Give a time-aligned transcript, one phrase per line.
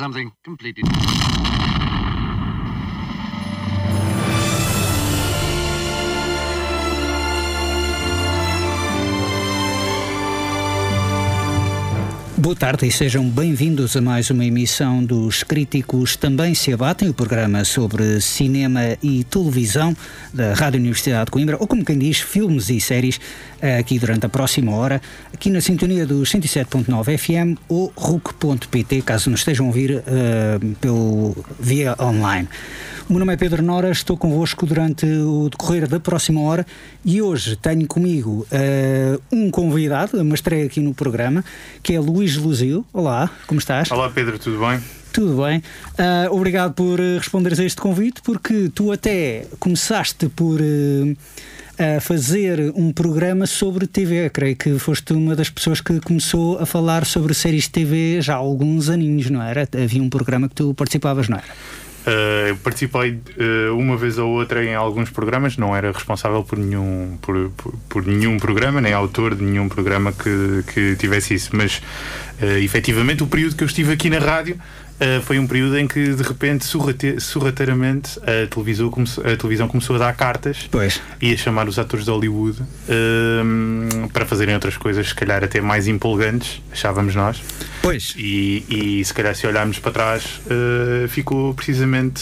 [0.00, 0.82] Something completely.
[0.82, 1.69] Boa
[12.60, 17.64] tarde e sejam bem-vindos a mais uma emissão dos Críticos Também Se Abatem, o programa
[17.64, 19.96] sobre cinema e televisão
[20.30, 23.18] da Rádio Universidade de Coimbra, ou como quem diz, filmes e séries,
[23.78, 25.00] aqui durante a próxima hora,
[25.32, 31.34] aqui na sintonia dos 107.9 FM ou RUC.pt, caso nos estejam a ouvir uh, pelo,
[31.58, 32.46] via online.
[33.10, 36.64] O meu nome é Pedro Nora, estou convosco durante o decorrer da próxima hora
[37.04, 41.44] e hoje tenho comigo uh, um convidado, uma estreia aqui no programa,
[41.82, 42.36] que é Luís
[42.92, 43.88] Olá, como estás?
[43.92, 44.80] Olá Pedro, tudo bem?
[45.12, 45.62] Tudo bem.
[45.92, 51.16] Uh, obrigado por uh, responderes a este convite, porque tu até começaste por uh,
[51.78, 54.28] a fazer um programa sobre TV.
[54.30, 58.34] Creio que foste uma das pessoas que começou a falar sobre séries de TV já
[58.34, 59.68] há alguns aninhos, não era?
[59.80, 61.46] Havia um programa que tu participavas, não era?
[62.00, 67.18] Uh, participei uh, uma vez ou outra em alguns programas, não era responsável por nenhum,
[67.20, 71.82] por, por, por nenhum programa, nem autor de nenhum programa que, que tivesse isso, mas
[72.42, 74.54] uh, efetivamente o período que eu estive aqui na rádio
[75.00, 79.66] uh, foi um período em que de repente, surrate, sorrateiramente, a televisão, começou, a televisão
[79.66, 81.00] começou a dar cartas pois.
[81.20, 85.60] e a chamar os atores de Hollywood uh, para fazerem outras coisas, se calhar até
[85.60, 87.42] mais empolgantes, achávamos nós.
[87.82, 88.14] Pois.
[88.16, 92.20] E, e se calhar, se olharmos para trás, uh, ficou precisamente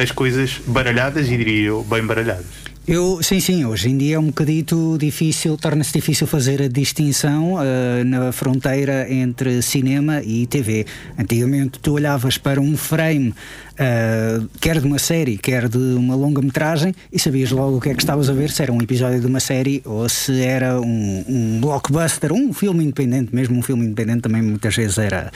[0.00, 2.69] as coisas baralhadas e diria eu, bem baralhadas.
[2.88, 7.54] Eu, sim, sim, hoje em dia é um bocadito difícil, torna-se difícil fazer a distinção
[7.54, 10.86] uh, na fronteira entre cinema e TV.
[11.16, 16.94] Antigamente tu olhavas para um frame, uh, quer de uma série, quer de uma longa-metragem,
[17.12, 19.26] e sabias logo o que é que estavas a ver, se era um episódio de
[19.26, 24.22] uma série ou se era um, um blockbuster, um filme independente, mesmo um filme independente
[24.22, 25.30] também muitas vezes era,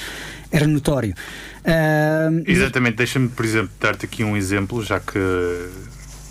[0.50, 1.14] era notório.
[1.60, 5.18] Uh, Exatamente, deixa-me, por exemplo, dar-te aqui um exemplo, já que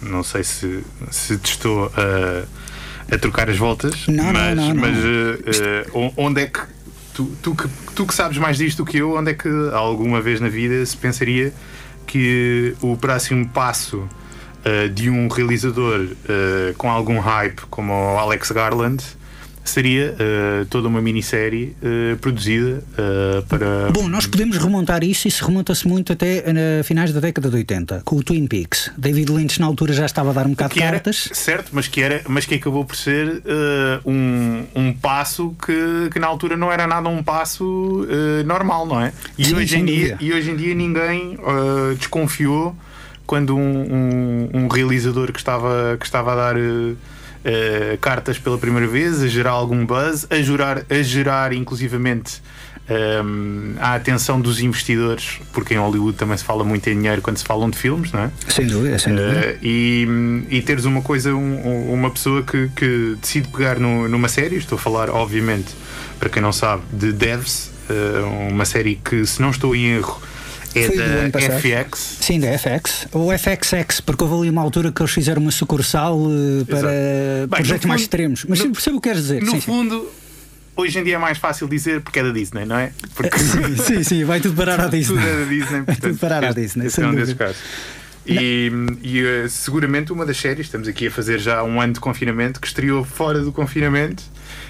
[0.04, 4.76] não sei se, se te estou a, a trocar as voltas, não, mas, não, não,
[4.76, 6.60] mas uh, uh, onde é que
[7.14, 10.22] tu, tu, que tu que sabes mais disto do que eu, onde é que alguma
[10.22, 11.54] vez na vida se pensaria
[12.06, 16.10] que o próximo passo uh, de um realizador
[16.78, 19.04] com algum hype como o Alex Garland
[19.64, 23.92] seria uh, toda uma minissérie uh, produzida uh, para.
[23.92, 26.44] Bom, nós podemos remontar isso, isso remonta-se muito até
[26.84, 28.92] finais da década de 80, com o Twin Peaks.
[28.98, 31.30] David Lynch na altura já estava a dar um bocado de cartas.
[31.34, 33.42] certo, mas que, era, mas que acabou por ser
[34.06, 38.06] um, um passo que, que na altura não era nada um passo
[38.46, 39.14] normal, não é?
[39.38, 41.38] E, Sim, hoje, em dia, e hoje em dia ninguém
[41.98, 42.76] desconfiou
[43.26, 46.56] quando um, um, um, realizador que estava, que estava a dar.
[47.44, 52.42] Uh, cartas pela primeira vez, a gerar algum buzz, a, jurar, a gerar inclusivamente
[52.90, 57.38] um, a atenção dos investidores, porque em Hollywood também se fala muito em dinheiro quando
[57.38, 58.32] se falam de filmes, não é?
[58.48, 59.56] Sem dúvida, sem dúvida.
[59.56, 60.08] Uh, e,
[60.50, 64.78] e teres uma coisa, um, uma pessoa que, que decide pegar no, numa série, estou
[64.78, 65.74] a falar, obviamente,
[66.20, 70.22] para quem não sabe, de Devs, uh, uma série que, se não estou em erro,
[70.76, 70.98] é Foi
[71.30, 72.18] da FX.
[72.22, 73.08] Sim, da FX.
[73.12, 77.48] Ou FXX, porque houve ali uma altura que eles fizeram uma sucursal uh, para Bem,
[77.50, 78.46] projetos fundo, mais extremos.
[78.48, 79.42] Mas no, percebo o que queres dizer.
[79.44, 80.00] No sim, fundo.
[80.00, 80.24] Sim.
[80.76, 82.92] Hoje em dia é mais fácil dizer porque é da Disney, não é?
[83.14, 83.38] Porque...
[83.38, 85.18] sim, sim, sim, vai tudo parar à Disney.
[85.22, 85.82] tudo é da Disney.
[85.82, 86.88] Vai tudo parar à Disney.
[86.88, 87.58] Esse é um desses casos.
[88.26, 88.72] E,
[89.04, 92.60] e uh, seguramente uma das séries, estamos aqui a fazer já um ano de confinamento,
[92.60, 94.24] que estreou fora do confinamento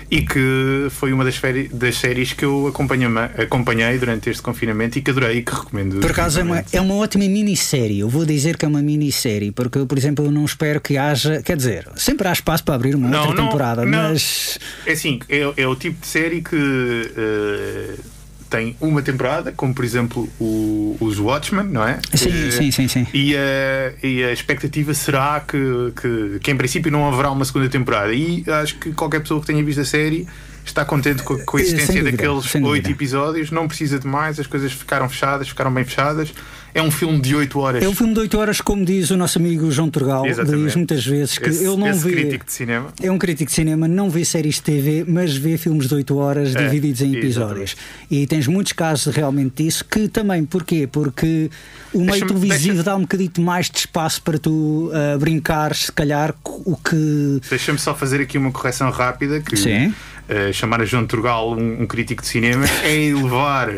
[0.10, 1.40] e que foi uma das,
[1.72, 6.00] das séries que eu acompanhei durante este confinamento e que adorei e que recomendo.
[6.00, 8.00] Por acaso é uma, é uma ótima minissérie.
[8.00, 10.98] Eu vou dizer que é uma minissérie, porque eu, por exemplo, eu não espero que
[10.98, 11.42] haja.
[11.42, 14.10] Quer dizer, sempre há espaço para abrir uma não, outra não, temporada, não.
[14.10, 14.60] mas.
[14.86, 16.56] É assim, é, é, o tipo de série que.
[16.56, 18.14] Uh,
[18.54, 22.00] tem uma temporada, como por exemplo o, os Watchmen, não é?
[22.14, 23.08] Sim, Eh, sim, sim, sim.
[23.12, 25.58] E a, e a expectativa será que,
[26.00, 28.14] que, que, em princípio, não haverá uma segunda temporada.
[28.14, 30.28] E acho que qualquer pessoa que tenha visto a série
[30.66, 34.48] está contente com, a Eh, existência dúvida, daqueles oito episódios, não precisa de mais, as
[34.48, 36.34] coisas ficaram fechadas, ficaram bem fechadas.
[36.76, 37.84] É um filme de oito horas.
[37.84, 40.66] É um filme de 8 horas, como diz o nosso amigo João Turgal, Exatamente.
[40.66, 42.12] diz muitas vezes que esse, ele não esse vê.
[42.14, 42.88] crítico de cinema.
[43.00, 46.18] É um crítico de cinema, não vê séries de TV, mas vê filmes de 8
[46.18, 47.76] horas É, divididos em episódios.
[48.10, 50.88] E tens muitos casos realmente disso que também, porquê?
[50.92, 51.52] Porque
[51.94, 56.34] o meio televisivo dá um bocadito mais de espaço para tu ah, brincar, se calhar,
[56.44, 57.40] o que.
[57.52, 59.94] Deixa-me só fazer aqui uma correção rápida que Sim.
[60.28, 63.70] Eh, chamar a João Turgal um, um crítico de cinema é elevar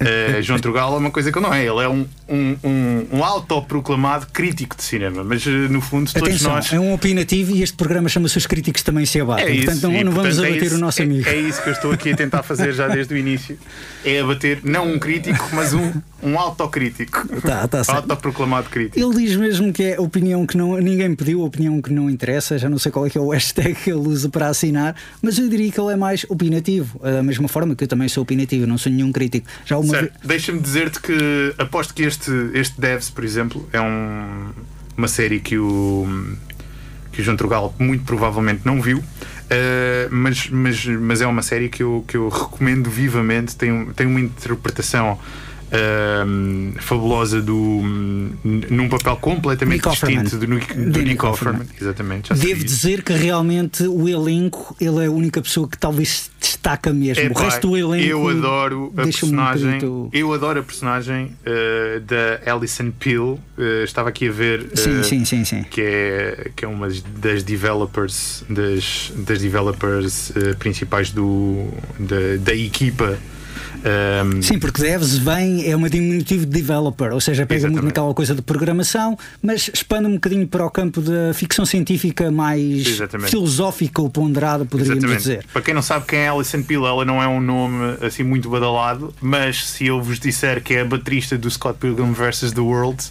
[0.00, 1.60] eh, João Turgal a uma coisa que ele não é.
[1.66, 6.28] Ele é um, um, um, um autoproclamado crítico de cinema, mas eh, no fundo todos
[6.28, 6.72] Atenção, nós.
[6.72, 9.46] é um opinativo e este programa chama-se Os Críticos Também Se Abatem.
[9.46, 11.28] É isso, portanto, não, e, não vamos portanto, é abater isso- o nosso é- amigo.
[11.28, 13.58] É, isso que eu estou aqui a tentar fazer já desde o início.
[14.04, 15.92] É abater não um crítico, mas um,
[16.22, 17.26] um autocrítico.
[17.40, 17.98] Tá, tá certo.
[18.10, 18.98] Autoproclamado crítico.
[18.98, 22.58] Ele diz mesmo que é opinião que não, ninguém pediu, opinião que não interessa.
[22.58, 25.38] Já não sei qual é que é o hashtag que ele usa para assinar, mas
[25.38, 26.98] eu diria que ele é mais opinativo.
[27.02, 29.46] Da mesma forma que eu também sou opinativo, não sou nenhum crítico.
[29.64, 29.87] Já uma
[30.24, 34.50] Deixa-me dizer-te que aposto que este, este Devs, por exemplo, é um-
[34.96, 36.06] uma série que o,
[37.12, 38.98] que o João Trugal muito provavelmente não viu.
[38.98, 39.04] uh,
[40.10, 43.56] mas, mas, mas é uma série que eu, que eu recomendo vivamente.
[43.56, 45.18] Tem, tem uma interpretação
[45.72, 47.54] um, fabulosa do
[48.70, 51.66] num papel completamente Nick distinto do, do De Nick, Offerman.
[51.80, 52.32] Exatamente.
[52.34, 56.92] Devo dizer que realmente o elenco, ele é a única pessoa que talvez se destaca
[56.92, 57.30] mesmo.
[57.30, 58.06] O resto do elenco.
[58.06, 59.64] eu adoro a um personagem.
[59.66, 63.38] bocadito- Eu adoro a personagem uh, da Alison Peel.
[63.58, 64.60] Uh, estava aqui a ver.
[64.72, 65.62] uh, Sim, sim, sim, sim.
[65.64, 71.68] Que é, que é uma das developers das, das developers principais do,
[71.98, 73.18] da, da equipa.
[73.78, 77.84] Um, Sim, porque devs vem, é uma diminutivo de developer, ou seja, pega muito Exatamente.
[77.86, 82.86] naquela coisa de programação, mas expande um bocadinho para o campo da ficção científica mais
[82.86, 83.30] Exatamente.
[83.30, 85.22] filosófica ou ponderada, poderíamos Exatamente.
[85.22, 85.46] dizer.
[85.52, 88.48] Para quem não sabe quem é Alison Peel, ela não é um nome assim muito
[88.50, 92.52] badalado, mas se eu vos disser que é a baterista do Scott Pilgrim vs.
[92.52, 93.04] The World,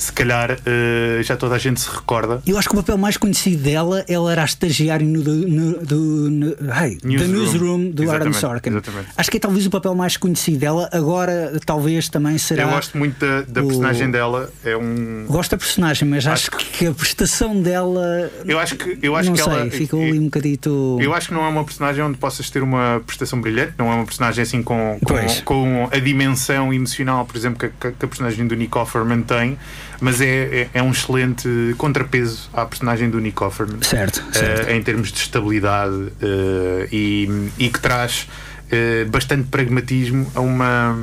[0.00, 2.42] se calhar uh, já toda a gente se recorda.
[2.46, 5.72] Eu acho que o papel mais conhecido dela, ela era a estagiária no, do, no,
[5.84, 5.96] do,
[6.30, 7.32] no, ai, da Newsroom.
[7.32, 8.70] Newsroom do Aaron Exatamente, Sorkin.
[8.70, 9.08] exatamente.
[9.16, 10.88] Acho que é talvez o papel mais conhecido dela.
[10.92, 12.62] Agora, talvez também será.
[12.62, 14.50] Eu gosto muito da, da o- personagem dela.
[14.64, 15.26] É um.
[15.28, 18.30] Gosto da personagem, mas acho, Acho que a prestação dela.
[18.46, 19.70] Eu acho que, eu acho não que sei, ela.
[19.70, 20.96] ficou ali um bocadito.
[21.00, 23.94] Eu acho que não é uma personagem onde possas ter uma prestação brilhante, não é
[23.96, 25.14] uma personagem assim com, com,
[25.44, 29.58] com a dimensão emocional, por exemplo, que, a- que a personagem do Nick Offerman tem,
[30.00, 33.82] mas é, é, é um excelente contrapeso à personagem do Nick Offerman.
[33.82, 34.68] Certo, certo.
[34.68, 38.26] eh, em termos de estabilidade eh, e, e que traz
[38.70, 40.96] eh, bastante pragmatismo a uma,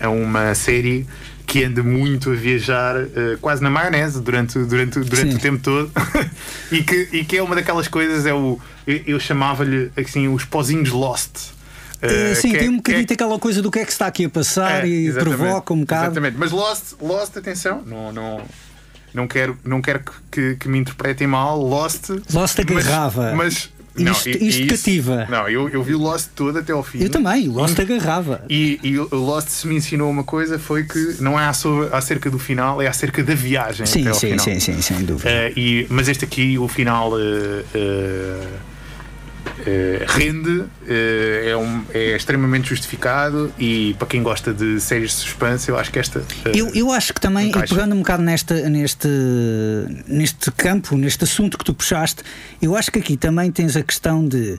[0.00, 1.06] a uma série
[1.46, 5.36] que anda muito a viajar eh, quase na maionese durante, durante, durante Sim.
[5.36, 5.90] o tempo todo
[6.70, 10.44] e, que, e que é uma daquelas coisas é o eu, eu chamava-lhe assim os
[10.44, 11.57] pozinhos Lost
[12.00, 14.06] Eh, Eh, sim, é- tem um é- bocadito aquela coisa do que é que está
[14.06, 16.04] aqui a passar é, e provoca um bocado.
[16.06, 18.40] Exatamente, mas Lost, Lost atenção, não, não,
[19.12, 21.60] não quero, não quero que, que, me interpretem mal.
[21.60, 22.10] Lost.
[22.32, 23.34] Lost mas- agarrava.
[23.34, 23.70] Mas.
[23.96, 25.26] não, Isto- e- isto e isso- cativa.
[25.28, 27.02] Não, eu, eu vi o Lost todo até ao fim.
[27.02, 28.44] Eu também, Lost agarrava.
[28.48, 32.30] E, e o Lost se me ensinou uma coisa: foi que não é aso- acerca
[32.30, 33.86] do final, é acerca da viagem.
[33.86, 34.44] Sim, até ao sim, final.
[34.44, 35.28] sim, sim, sem dúvida.
[35.28, 37.10] Eh, e, mas este aqui, o final.
[37.18, 38.44] eh,
[39.66, 45.16] eh, rende, eh, é, um- é extremamente justificado e para quem gosta de séries de
[45.16, 46.20] suspense, eu acho que esta.
[46.44, 49.08] eh, Eu, eu acho que também, e pegando um bocado nesta, neste,
[50.06, 52.22] neste campo, neste assunto que tu puxaste,
[52.60, 54.58] eu acho que aqui também tens a questão de.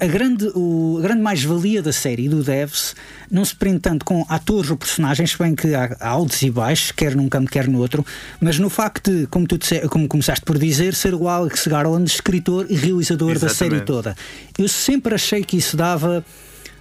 [0.00, 2.94] A grande, o- a grande mais-valia da série do Devs
[3.30, 6.50] não se prende tanto com atores ou personagens, se bem que há, há altos e
[6.50, 8.04] baixos, quer num campo, quer no outro,
[8.40, 12.04] mas no facto de, como tu disse- como começaste por dizer, ser o Alex Garland
[12.10, 13.84] escritor e realizador da série Exatamente.
[13.86, 14.16] toda.
[14.58, 16.24] Eu sempre achei que isso dava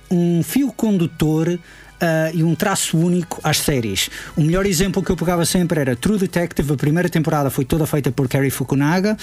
[0.10, 1.60] um fio condutor
[2.02, 4.10] ah, e um traço único às séries.
[4.36, 6.74] O melhor exemplo que eu pegava sempre era True Detective.
[6.74, 9.18] A primeira temporada foi toda feita por Cary Fukunaga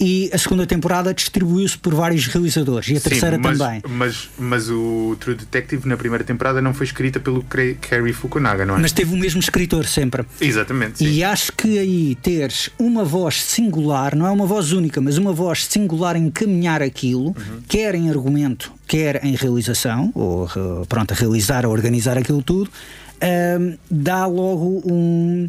[0.00, 3.82] e a segunda temporada distribuiu-se por vários realizadores e a Sim, terceira mas, também.
[3.88, 7.44] Mas, mas o True Detective na primeira temporada não foi escrita pelo
[7.80, 8.80] Cary Fukunaga, não é?
[8.80, 10.24] Mas teve o mesmo escritor sempre.
[10.40, 11.06] Exatamente, sim.
[11.06, 15.32] E acho que aí teres uma voz singular, não é uma voz única, mas uma
[15.32, 17.62] voz singular em encaminhar aquilo, Uhum.
[17.68, 22.70] quer em argumento, quer em realização, ou eh, pronto, a realizar, a organizar aquilo tudo,
[23.24, 25.48] um, dá logo um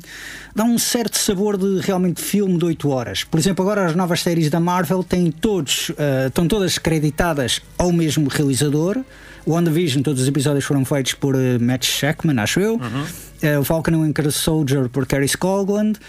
[0.56, 3.24] dá um certo sabor de realmente filme de 8 horas.
[3.24, 7.92] Por exemplo, agora as novas séries da Marvel têm todos, uh, estão todas creditadas ao
[7.92, 9.04] mesmo realizador.
[9.48, 12.76] WandaVision, todos os episódios foram feitos por uh, Matt Shackman, acho eu.
[12.76, 13.58] Uhum.
[13.58, 16.00] Uh, o Falcon and Winter Soldier por Kerry Scogland.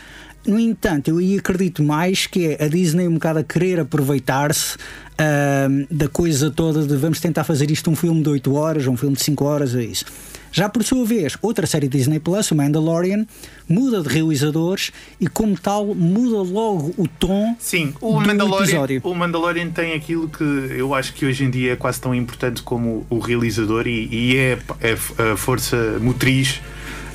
[0.47, 4.79] No entanto, eu acredito mais que é a Disney um bocado a querer aproveitar-se
[5.21, 8.97] uh, da coisa toda de vamos tentar fazer isto um filme de 8 horas, um
[8.97, 10.05] filme de 5 horas, é isso.
[10.53, 13.27] Já por sua vez, outra série Disney Plus, o Mandalorian,
[13.69, 19.01] muda de realizadores e, como tal, muda logo o tom Sim, o do Mandalorian, episódio.
[19.05, 22.63] o Mandalorian tem aquilo que eu acho que hoje em dia é quase tão importante
[22.63, 26.61] como o realizador e, e é, é a força motriz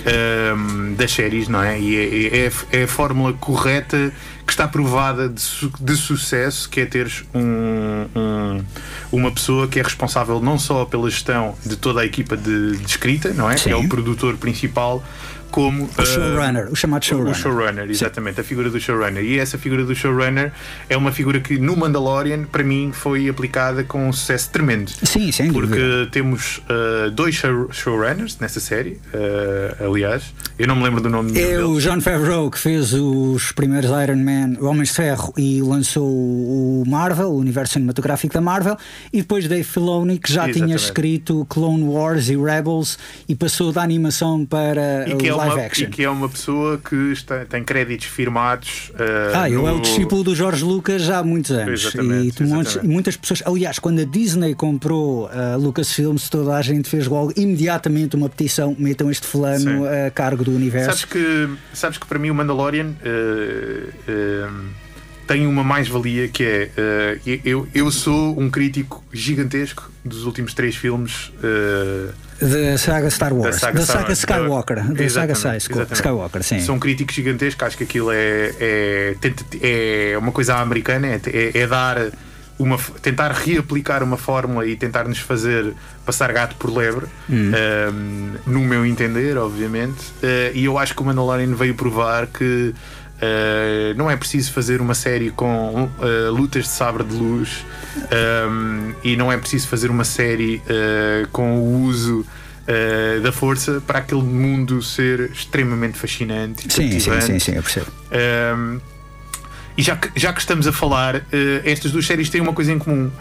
[0.06, 1.80] ehm, das séries, não é?
[1.80, 4.12] E é, é- é a fórmula correta
[4.52, 8.64] que está provada de, su- de sucesso, que é teres um- um-
[9.10, 12.86] uma pessoa que é responsável não só pela gestão de toda a equipa de, de
[12.86, 13.56] escrita, não é?
[13.56, 13.86] Que é Sim.
[13.86, 15.02] o produtor principal,
[15.52, 17.34] como O showrunner, o chamado showrunner.
[17.34, 19.24] o showrunner, exatamente, a figura do showrunner.
[19.24, 20.52] E essa figura do showrunner
[20.90, 24.90] é uma figura que no Mandalorian, para mim, foi aplicada com um sucesso tremendo.
[25.04, 26.08] Sim, sem Porque dúvida.
[26.12, 30.24] temos uh, dois show- showrunners nessa série, uh, aliás.
[30.58, 31.66] Eu não me lembro do nome É deles.
[31.66, 36.84] o John Favreau que fez os primeiros Iron Man, Homens de Ferro, e lançou o
[36.88, 38.78] Marvel, o universo cinematográfico da Marvel,
[39.12, 40.84] e depois Dave Filoni, que já tinha Exatamente.
[40.84, 45.66] escrito Clone Wars e Rebels e passou da animação para E que, é live uma,
[45.66, 45.84] action.
[45.86, 48.92] e que é uma pessoa que está- tem créditos firmados.
[48.96, 51.82] uh, Ah, ele é o no- discípulo do Jorge Lucas já há muitos anos.
[51.86, 53.42] Exatamente, e, montes- muitas pessoas.
[53.46, 58.76] Aliás, quando a Disney comprou a Lucasfilms, toda a gente fez logo imediatamente uma petição:
[58.80, 59.88] metam este fulano Sim.
[60.08, 60.90] a cargo do universo.
[60.98, 64.48] Sabes que, sabes que para mim o Mandalorian eh, eh,
[65.28, 70.76] tem uma mais-valia que é eh, eu, eu sou um crítico gigantesco dos últimos três
[70.76, 72.10] filmes eh,
[72.42, 74.12] Da saga Star Wars, da saga.
[74.14, 75.94] Skywalker, da saga Exatamente.
[75.94, 76.60] Skywalker, sim.
[76.62, 79.16] Sou um crítico gigantesco, acho que aquilo é, é,
[80.14, 81.98] é uma coisa americana, é, é- é dar
[82.58, 85.74] uma, tentar reaplicar uma fórmula e tentar nos fazer
[86.06, 87.52] passar gato por lebre, Hum.
[87.94, 90.00] um, no meu entender, obviamente.
[90.24, 92.74] Uh, e eu acho que o Mandalorian veio provar que
[93.22, 97.64] uh, não é preciso fazer uma série com uh, lutas de sabre de luz
[98.50, 102.26] um, e não é preciso fazer uma série uh, com o uso
[103.22, 106.74] da força para aquele mundo ser extremamente fascinante.
[106.74, 107.88] Sim, sim, sim, sim, eu percebo.
[108.56, 108.80] Um,
[109.78, 111.22] e já que, já que estamos a falar,
[111.66, 113.12] estas duas séries têm uma coisa em comum,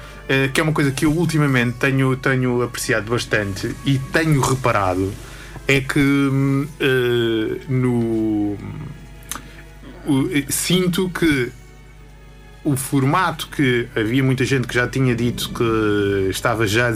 [0.54, 5.12] que é uma coisa que eu ultimamente tenho, tenho apreciado bastante e tenho reparado,
[5.66, 6.68] é que hum,
[7.68, 8.56] no.
[10.32, 11.50] Eh, sinto que
[12.64, 16.92] o formato que havia muita gente que já tinha dito que estava já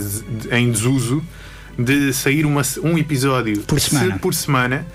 [0.51, 1.23] em desuso
[1.77, 4.19] de sair uma, um episódio Por se- semana.
[4.19, 4.85] por semana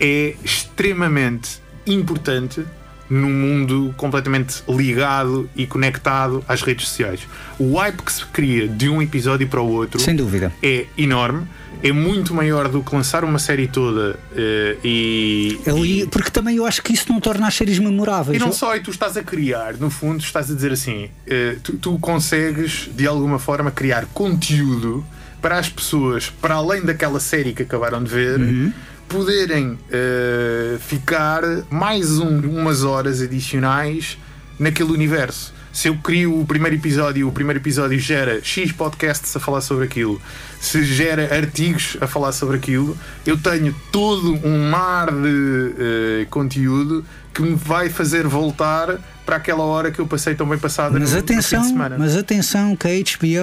[0.00, 2.64] é extremamente importante
[3.08, 7.20] num mundo completamente ligado e conectado às redes sociais.
[7.58, 10.50] O hype que se cria de um episódio para o outro Sem dúvida.
[10.62, 11.46] é enorme,
[11.82, 16.64] é muito maior do que lançar uma série toda eh, e, Ali, porque também eu
[16.66, 18.40] acho que isso não torna as séries memoráveis.
[18.40, 21.56] e não só, e tu estás a criar, no fundo, estás a dizer assim: eh,
[21.62, 25.04] tu, tu consegues de alguma forma criar conteúdo
[25.42, 28.72] para as pessoas, para além daquela série que acabaram de ver,
[29.08, 34.16] poderem eh, ficar mais um- umas horas adicionais
[34.58, 35.52] naquele universo.
[35.74, 39.84] Se eu crio o primeiro episódio, o primeiro episódio gera X podcasts a falar sobre
[39.84, 40.22] aquilo,
[40.60, 47.04] se gera artigos a falar sobre aquilo, eu tenho todo um mar de eh, conteúdo
[47.34, 51.10] que me vai fazer voltar para aquela hora que eu passei tão bem passada Mas
[51.10, 51.96] no, no fim de atenção, semana.
[51.98, 52.92] mas atenção que a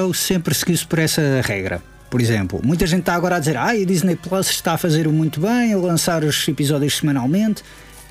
[0.05, 1.83] HBO sempre seguiu-se por essa regra.
[2.09, 5.05] Por exemplo, muita gente está agora a dizer ah, a Disney Plus está a fazer
[5.09, 7.61] muito bem, a lançar os episódios semanalmente.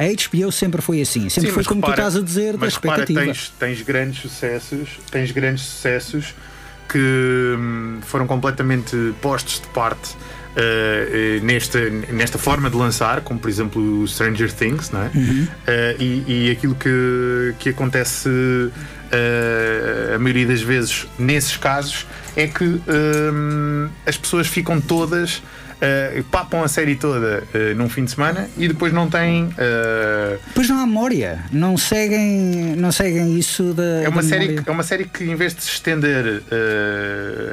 [0.01, 0.05] A
[0.41, 2.75] HBO sempre foi assim, sempre Sim, foi como repara- tu estás a dizer da mas
[2.75, 3.21] repara, expectativa.
[3.35, 6.35] tens, tens grandes sucessos, tens grandes sucessos
[6.89, 6.99] que
[7.59, 10.17] hum, foram completamente postos de parte
[10.57, 15.11] eh, eh, nesta, nesta forma de lançar, como por exemplo o Stranger Things, não é?
[15.15, 15.47] Uhum.
[15.67, 18.29] Eh, e, e aquilo que, que acontece
[20.15, 25.43] a maioria das vezes nesses casos é que hum, as pessoas ficam todas.
[25.81, 30.39] Eh, papam a série toda eh, num fim de semana e depois não têm eh,
[30.55, 34.03] Pois não há memória, não seguem, não seguem isso da.
[34.03, 34.65] É uma, da série, memória.
[34.67, 36.43] é uma série que, em vez de se estender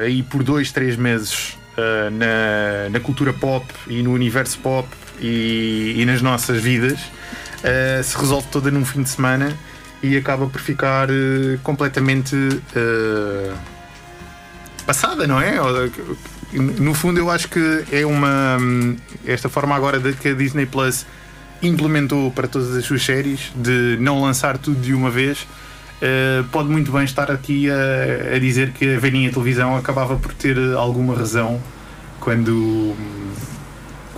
[0.04, 1.56] aí por dois, três meses
[2.12, 4.86] na, na cultura pop e no universo pop
[5.20, 6.98] e, e nas nossas vidas,
[8.04, 9.56] se resolve toda num fim de semana
[10.02, 11.08] e acaba por ficar
[11.62, 12.36] completamente.
[14.84, 15.58] passada, não é?
[16.52, 18.56] No fundo, eu acho que é uma.
[19.26, 21.04] Esta forma agora de que a Disney Plus
[21.62, 25.46] implementou para todas as suas séries de não lançar tudo de uma vez.
[26.00, 30.32] Uh, pode muito bem estar aqui a, a dizer que a velhinha televisão acabava por
[30.32, 31.60] ter alguma razão
[32.20, 32.94] quando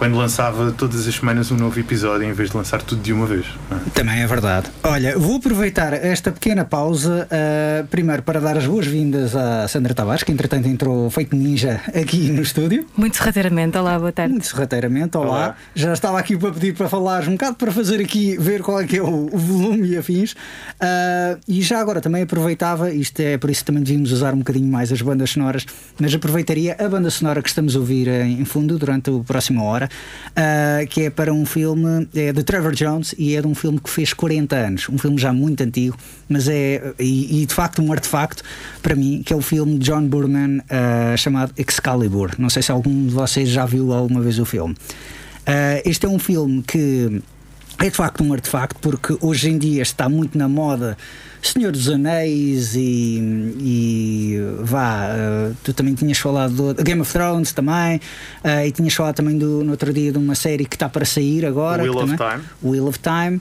[0.01, 3.27] quando lançava todas as semanas um novo episódio em vez de lançar tudo de uma
[3.27, 3.45] vez.
[3.71, 3.91] É?
[3.91, 4.71] Também é verdade.
[4.83, 10.23] Olha, vou aproveitar esta pequena pausa uh, primeiro para dar as boas-vindas à Sandra Tavares,
[10.23, 12.87] que entretanto entrou feito ninja aqui no estúdio.
[12.97, 14.33] Muito sorrateiramente, olá, boa tarde.
[14.33, 15.29] Muito sorrateiramente, olá.
[15.29, 15.57] olá.
[15.75, 18.87] Já estava aqui para pedir para falares um bocado para fazer aqui, ver qual é
[18.87, 20.33] que é o, o volume e afins.
[20.33, 24.39] Uh, e já agora também aproveitava, isto é por isso que também devíamos usar um
[24.39, 25.67] bocadinho mais as bandas sonoras,
[26.01, 29.90] mas aproveitaria a banda sonora que estamos a ouvir em fundo durante a próxima hora
[30.31, 33.79] uh, que é para um filme é de Trevor Jones e é de um filme
[33.81, 35.97] que fez 40 anos, um filme já muito antigo,
[36.29, 38.43] mas é e, e de facto um artefacto
[38.83, 42.33] para mim, que é o filme de John Burman uh, chamado Excalibur.
[42.39, 44.75] Não sei se algum de vocês já viu alguma vez o filme.
[44.75, 47.23] Uh, este é um filme que
[47.79, 50.97] é de facto um artefacto porque hoje em dia está muito na moda
[51.43, 53.19] Senhor dos Anéis e,
[53.61, 58.01] e vá, uh, tu também tinhas falado do Game of Thrones também,
[58.45, 61.05] uh, e tinhas falado também do, no outro dia de uma série que está para
[61.05, 61.83] sair agora.
[61.83, 62.45] Wheel of também, Time.
[62.63, 63.41] Wheel of Time.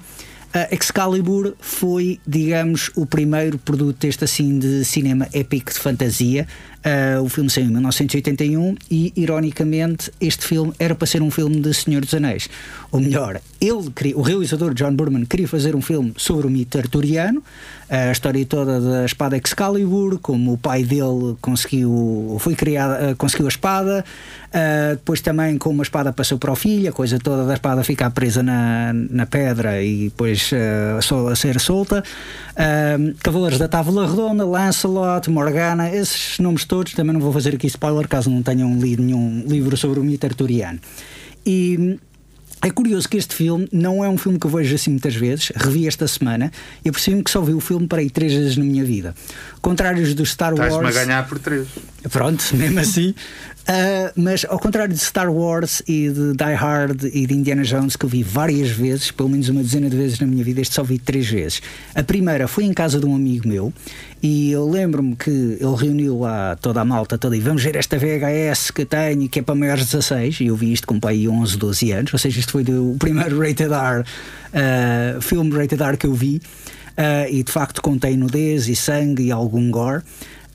[0.49, 6.47] Uh, Excalibur foi, digamos, o primeiro produto deste assim de cinema épico de fantasia
[6.79, 11.59] Uh, o filme saiu em 1981 e, ironicamente, este filme era para ser um filme
[11.59, 12.49] de Senhor dos Anéis.
[12.89, 16.77] Ou melhor, ele queria, o realizador John Burman queria fazer um filme sobre o mito
[16.77, 17.43] arturiano,
[17.89, 23.47] a história toda da espada Excalibur, como o pai dele conseguiu, foi criado, uh, conseguiu
[23.47, 24.05] a espada,
[24.49, 27.83] uh, depois também como a espada passou para o filho, a coisa toda da espada
[27.83, 30.51] ficar presa na, na pedra e depois
[31.29, 32.03] a ser solta.
[33.23, 38.07] Cavaleiros da Távola Redonda, Lancelot, Morgana, esses nomes todos, também não vou fazer aqui spoiler
[38.07, 40.79] caso não tenham lido nenhum livro sobre o mito arturiano.
[41.45, 41.97] E
[42.61, 45.51] é curioso que este filme não é um filme que eu vejo assim muitas vezes.
[45.55, 46.51] Revi esta semana
[46.83, 49.15] e percebi-me que só vi o filme para aí três vezes na minha vida.
[49.61, 50.73] Contrários do Star Wars.
[50.73, 51.67] Estás-me a ganhar por três.
[52.11, 53.15] Pronto, mesmo assim.
[53.69, 57.95] Uh, mas ao contrário de Star Wars e de Die Hard e de Indiana Jones,
[57.95, 60.73] que eu vi várias vezes, pelo menos uma dezena de vezes na minha vida, este
[60.73, 61.61] só vi três vezes.
[61.93, 63.71] A primeira foi em casa de um amigo meu
[64.23, 67.97] e eu lembro-me que ele reuniu lá toda a malta toda e vamos ver esta
[67.97, 71.55] VHS que tenho, que é para maiores 16, e eu vi isto com pai 11,
[71.55, 76.07] 12 anos, ou seja, isto foi o primeiro Rated R, uh, filme Rated R que
[76.07, 76.41] eu vi,
[76.97, 80.01] uh, e de facto contém nudez e sangue e algum gore.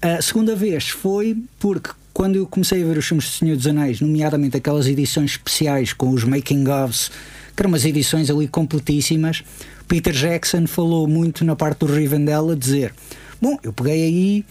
[0.03, 3.67] A segunda vez foi porque quando eu comecei a ver os filmes do Senhor dos
[3.67, 7.11] Anéis, nomeadamente aquelas edições especiais com os making-ofs,
[7.55, 9.43] que eram umas edições ali completíssimas,
[9.89, 12.95] Peter Jackson falou muito na parte do Rivendell a dizer:
[13.43, 14.45] Bom, eu peguei aí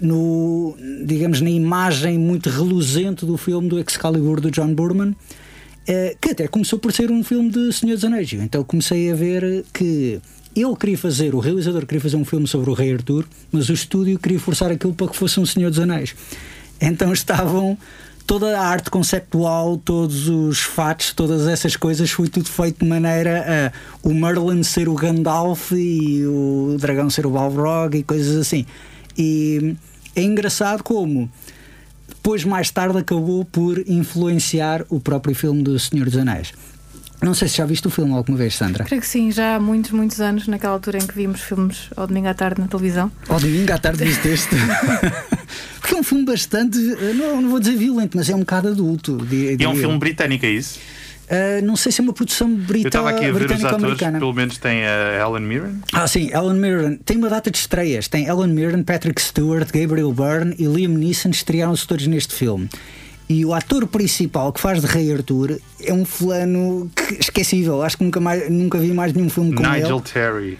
[0.00, 5.14] no, digamos, na imagem muito reluzente do filme do Excalibur do John Burman,
[5.88, 8.32] eh, que até começou por ser um filme de Senhor dos Anéis.
[8.32, 10.20] Então comecei a ver que
[10.54, 13.72] ele queria fazer, o realizador queria fazer um filme sobre o Rei Arthur, mas o
[13.72, 16.14] estúdio queria forçar aquilo para que fosse um Senhor dos Anéis.
[16.80, 17.76] Então estavam
[18.26, 23.72] toda a arte conceptual, todos os fatos, todas essas coisas, foi tudo feito de maneira
[23.72, 28.66] a o Merlin ser o Gandalf e o dragão ser o Balrog e coisas assim.
[29.16, 29.74] E
[30.14, 31.30] é engraçado como
[32.08, 36.52] depois, mais tarde, acabou por influenciar o próprio filme do Senhor dos Anéis.
[37.20, 38.84] Não sei se já viste o filme alguma vez, Sandra.
[38.84, 42.06] Creio que sim, já há muitos, muitos anos, naquela altura em que vimos filmes ao
[42.06, 43.10] domingo à tarde na televisão.
[43.28, 44.54] Ao domingo à tarde viste este?
[45.80, 49.26] Porque é um filme bastante, não, não vou dizer violento, mas é um bocado adulto.
[49.30, 50.78] E é um filme britânico, é isso?
[51.28, 52.86] Uh, não sei se é uma produção britânica.
[52.86, 55.74] Eu estava aqui a ver os atores, pelo menos tem a Helen Mirren.
[55.92, 56.96] Ah, sim, Helen Mirren.
[57.04, 58.08] Tem uma data de estreias.
[58.08, 62.70] Tem Helen Mirren, Patrick Stewart, Gabriel Byrne e Liam Neeson estrearam-se todos neste filme.
[63.28, 67.82] E o ator principal que faz de Rei Arthur é um fulano que, esquecível.
[67.82, 69.82] Acho que nunca, mais, nunca vi mais nenhum filme com Nigel ele.
[69.82, 70.58] Nigel Terry.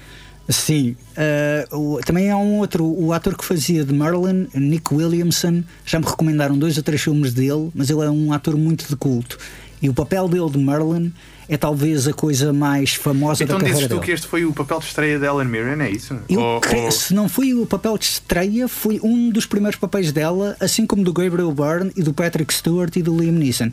[0.48, 0.96] Sim.
[1.72, 5.62] Uh, o, também há um outro, o ator que fazia de Merlin, Nick Williamson.
[5.84, 8.96] Já me recomendaram dois ou três filmes dele, mas ele é um ator muito de
[8.96, 9.38] culto.
[9.80, 11.12] E o papel dele de Merlin
[11.48, 13.94] é talvez a coisa mais famosa então, da carreira dele.
[13.94, 16.16] Então dizes tu que este foi o papel de estreia de Ellen Mirren, é isso?
[16.28, 16.90] Eu ou, creio, ou...
[16.90, 21.02] Se não foi o papel de estreia, foi um dos primeiros papéis dela, assim como
[21.02, 23.72] do Gabriel Byrne e do Patrick Stewart e do Liam Neeson.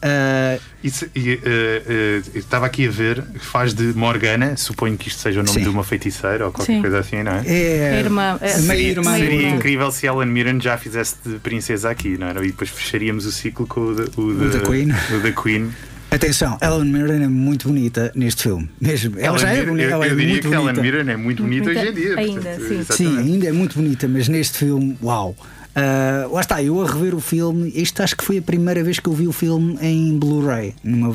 [0.00, 5.20] Uh, Isso, e, uh, uh, estava aqui a ver, faz de Morgana, suponho que isto
[5.20, 5.62] seja o nome sim.
[5.62, 6.80] de uma feiticeira ou qualquer sim.
[6.80, 7.42] coisa assim, não é?
[7.46, 8.38] É, a irmã.
[8.40, 12.42] É, seria, irmã, seria incrível se Ellen Mirren já fizesse de princesa aqui, não era?
[12.42, 14.88] E depois fecharíamos o ciclo com o da Queen.
[15.14, 15.70] O da Queen.
[16.10, 18.68] Atenção, Ellen Mirren é muito bonita neste filme.
[18.80, 19.18] Mesmo.
[19.18, 19.82] Ela já é bonita.
[19.88, 20.70] Eu, ela eu é diria muito que bonita.
[20.70, 22.18] Ellen Mirren é muito bonita hoje em dia.
[22.18, 22.84] Ainda, portanto, sim.
[22.94, 25.36] Sim, ainda é muito bonita, mas neste filme, uau.
[25.70, 28.98] Uh, lá está, eu a rever o filme, isto acho que foi a primeira vez
[28.98, 31.14] que eu vi o filme em Blu-ray, numa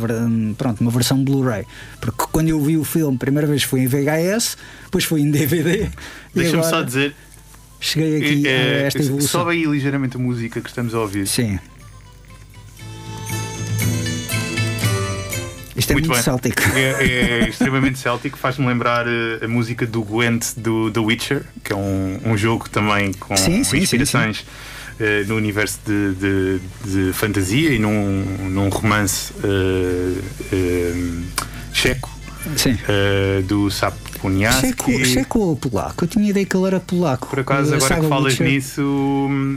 [0.58, 1.66] pronto, uma versão Blu-ray.
[2.00, 5.30] Porque quando eu vi o filme, a primeira vez foi em VHS, depois foi em
[5.30, 5.90] DVD.
[6.34, 7.14] Deixa-me só dizer.
[7.82, 9.42] Cheguei aqui é, a esta evolução.
[9.42, 11.28] Sobe aí ligeiramente a música que estamos a ouvir.
[11.28, 11.60] Sim.
[15.86, 16.62] Isto é muito, muito céltico.
[16.76, 18.38] É, é extremamente céltico.
[18.40, 22.68] Faz-me lembrar eh, a música do Gwent do The Witcher, que é um, um jogo
[22.68, 24.38] também com sim, sim, inspirações.
[24.38, 31.24] Sim, uh, no universo de, de, de, fantasia e num, num romance uh, uh,
[31.72, 32.10] checo
[33.48, 33.96] do Sap
[34.60, 36.04] Checo, checo ou polaco?
[36.04, 37.28] Eu tinha ideia que ele era polaco.
[37.28, 38.82] Por acaso, agora que falas nisso,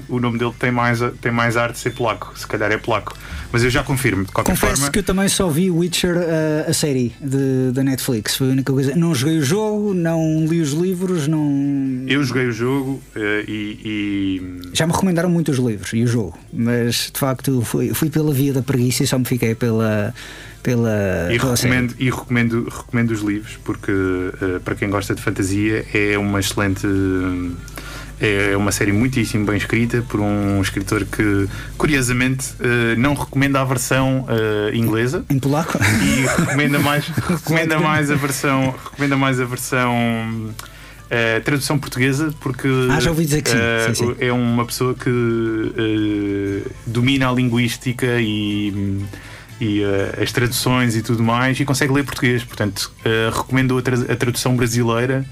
[0.09, 2.33] o nome dele tem mais, tem mais arte de ser polaco.
[2.37, 3.16] Se calhar é polaco.
[3.50, 4.92] Mas eu já confirmo, de qualquer Confesso forma.
[4.92, 7.14] que eu também só vi Witcher, uh, a série
[7.72, 8.37] da Netflix.
[8.37, 8.94] Foi a única coisa.
[8.94, 12.04] Não joguei o jogo, não li os livros, não.
[12.07, 16.07] Eu joguei o jogo uh, e, e, Já me recomendaram muito os livros e o
[16.07, 20.14] jogo, mas de facto fui, fui pela via da preguiça e só me fiquei pela.
[20.62, 25.23] Pela, e, pela recomendo, e recomendo, recomendo os livros porque uh, para quem gosta de
[25.23, 26.87] fantasia é uma excelente
[28.21, 33.64] é uma série muitíssimo bem escrita por um escritor que, curiosamente, uh, não recomenda a
[33.64, 35.25] versão uh, inglesa.
[35.31, 35.79] Em polaco?
[36.03, 38.75] E recomenda mais, recomenda mais a versão.
[38.85, 39.94] Recomenda mais a versão.
[41.09, 43.57] Uh, tradução portuguesa porque ah, já ouvi dizer que sim.
[43.94, 44.16] sim, sim.
[44.21, 45.11] é uma pessoa que
[46.87, 49.01] domina a linguística e,
[49.61, 49.83] e
[50.21, 52.92] as traduções e tudo mais e consegue ler português portanto
[53.35, 55.25] recomendo a, tra a tradução brasileira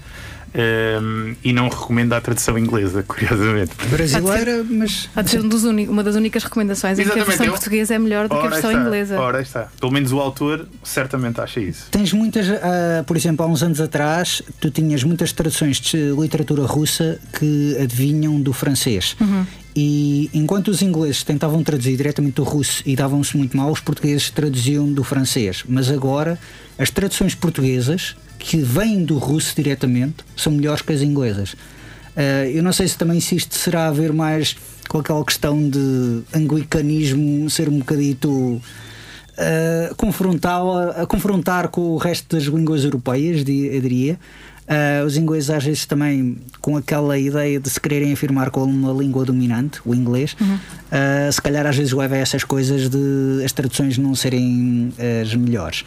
[0.57, 3.71] um, e não recomendo a tradução inglesa, curiosamente.
[3.89, 5.09] Brasileira, mas.
[5.15, 7.51] Há de ser um dos uma das únicas recomendações em que a versão eu...
[7.51, 8.83] portuguesa é melhor do Ora que a versão está.
[8.83, 9.19] inglesa.
[9.19, 9.67] Ora está.
[9.79, 11.87] Pelo menos o autor certamente acha isso.
[11.91, 16.63] Tens muitas, uh, por exemplo, há uns anos atrás, tu tinhas muitas traduções de literatura
[16.65, 19.15] russa que adivinham do francês.
[19.19, 19.45] Uhum.
[19.79, 24.31] E enquanto os ingleses tentavam traduzir diretamente do russo e davam-se muito mal, os portugueses
[24.31, 25.63] traduziam do francês.
[25.69, 26.39] Mas agora,
[26.79, 31.53] as traduções portuguesas que vêm do russo diretamente são melhores que as inglesas.
[31.53, 34.55] Uh, eu não sei se também se isto será a ver mais
[34.89, 40.59] com aquela questão de anglicanismo ser um bocadito uh, confrontar,
[40.97, 44.19] a, confrontar com o resto das línguas europeias, eu diria.
[44.67, 48.91] Uh, os ingleses às vezes também com aquela ideia de se quererem afirmar como uma
[48.91, 50.55] língua dominante, o inglês, uhum.
[50.55, 55.33] uh, se calhar às vezes leva a essas coisas de as traduções não serem as
[55.33, 55.85] melhores.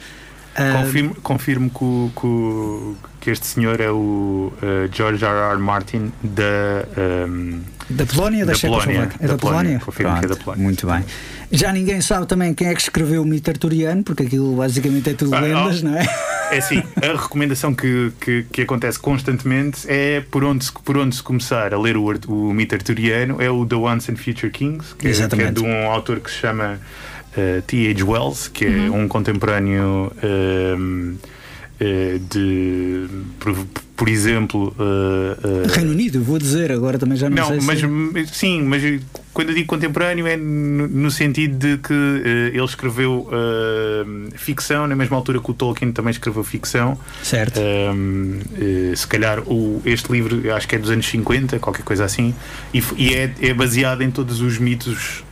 [0.53, 5.53] Confirmo, confirmo que, que, que, este senhor é o uh, George R.
[5.53, 5.57] R.
[5.57, 6.85] Martin da.
[7.27, 9.79] Um, da Polónia, da, da Polónia, É da, da Polónia?
[9.79, 10.63] Confirmo que é da Polónia.
[10.63, 11.05] Muito bem.
[11.51, 15.13] Já ninguém sabe também quem é que escreveu o mito arturiano, porque aquilo basicamente é
[15.13, 16.07] tudo ah, lendas, não é?
[16.49, 21.15] É assim, a recomendação que, que, que, acontece constantemente é por onde, se, por onde
[21.15, 24.95] se começar a ler o, o mito arturiano é o The Once and Future Kings,
[24.95, 26.79] que, é, que é de um autor que se chama
[27.35, 28.03] uh, eh, T.H.
[28.03, 29.03] Wells, que é uhum.
[29.03, 31.19] um contemporâneo um, uh,
[31.79, 33.07] eh, de.
[34.01, 34.75] Por, exemplo.
[34.79, 37.85] Uh, Reino Unido, vou dizer, agora também já não, não sei.
[38.11, 38.35] Mas, se...
[38.35, 38.81] Sim, mas
[39.33, 44.87] quando eu digo contemporâneo é no, no sentido de que uh, ele escreveu uh, ficção
[44.87, 46.97] na mesma altura que o Tolkien também escreveu ficção.
[47.23, 47.59] Certo.
[47.59, 52.35] Uh, se calhar o, este livro acho que é dos anos 50, qualquer coisa assim,
[52.73, 55.23] e, e é, é, baseado em todos os mitos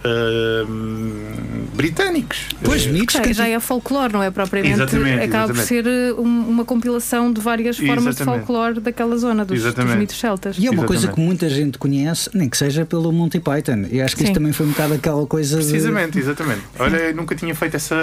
[1.74, 2.48] britânicos.
[2.64, 4.76] Pois, mitos que já é folclore, não é propriamente.
[4.76, 5.58] Exatamente, acaba exatamente.
[5.58, 5.86] por ser
[6.18, 8.18] um, uma compilação de várias formas exatamente.
[8.18, 10.58] de folclore daquela zona, dos, dos mitos celtas.
[10.58, 13.86] E é uma coisa que muita gente conhece, nem que seja pelo Monty Python.
[13.92, 14.28] E acho que Sim.
[14.30, 15.58] isto também foi um bocado aquela coisa.
[15.58, 16.20] Precisamente, de...
[16.20, 16.62] exatamente.
[16.78, 17.96] Olha, eu nunca tinha feito essa,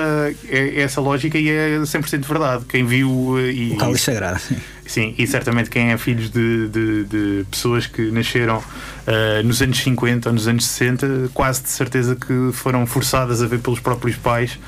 [0.49, 2.65] é, essa lógica e é 100% verdade.
[2.69, 3.39] Quem viu.
[3.39, 4.41] Eh, e, o cálice sagrado.
[4.87, 9.79] Sim, e certamente quem é filhos de, de, de pessoas que nasceram uh, nos anos
[9.79, 14.17] 50 ou nos anos 60, quase de certeza que foram forçadas a ver pelos próprios
[14.17, 14.59] pais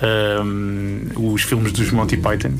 [0.00, 2.54] uh, os filmes dos Monty Python.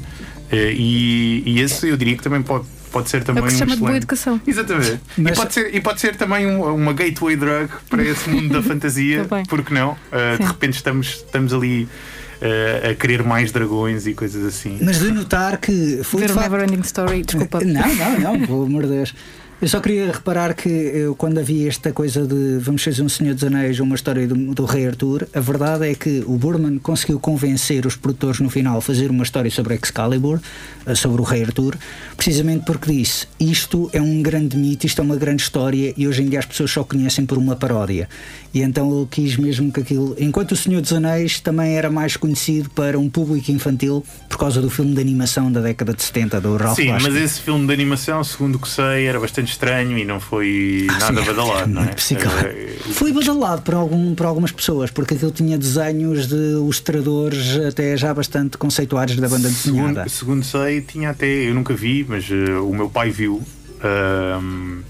[0.53, 3.53] Uh, e, e esse eu diria que também pode pode ser também é o que
[3.53, 4.41] se chama um de boa educação.
[4.47, 5.01] Exatamente.
[5.19, 5.33] Mas...
[5.33, 8.63] E, pode ser, e pode ser também um, uma gateway drug para esse mundo da
[8.65, 9.91] fantasia, porque não?
[9.93, 14.79] Uh, de repente estamos, estamos ali uh, a querer mais dragões e coisas assim.
[14.81, 16.23] Mas de notar que foi.
[16.23, 17.61] Ver o Never Ending Story, desculpa.
[17.63, 19.15] Não, não, não, pelo amor de Deus.
[19.59, 23.33] Eu só queria reparar que eu, quando havia esta coisa de vamos fazer um Senhor
[23.33, 27.19] dos Anéis, uma história do, do, Rei Arthur, a verdade é que o Burman conseguiu
[27.19, 30.41] convencer os produtores no final a fazer uma história sobre Excalibur,
[30.85, 31.75] eh, sobre o Rei Arthur,
[32.15, 36.23] precisamente porque disse: isto é um grande mito, isto é uma grande história e hoje
[36.23, 38.11] em dia as pessoas só conhecem por uma paródia.
[38.53, 40.15] E então ele quis mesmo que aquilo.
[40.19, 44.61] Enquanto o Senhor dos Anéis também era mais conhecido para um público infantil por causa
[44.61, 47.73] do filme de animação da década de 70 do Ralph Sim, mas esse filme de
[47.73, 51.27] animação, segundo o que sei, era bastante bastante estranho e não foi Ah, nada sim,
[51.27, 51.87] badalado, não é?
[51.95, 52.47] psicólogo.
[52.47, 57.97] Eh, Foi badalado por, algum, por algumas pessoas, porque aquilo tinha desenhos de ilustradores até
[57.97, 60.09] já bastante conceituados da banda desenhada.
[60.09, 63.43] Segundo, segundo sei, tinha até, eu nunca vi, mas eh, o meu pai viu,
[63.83, 64.81] ahm,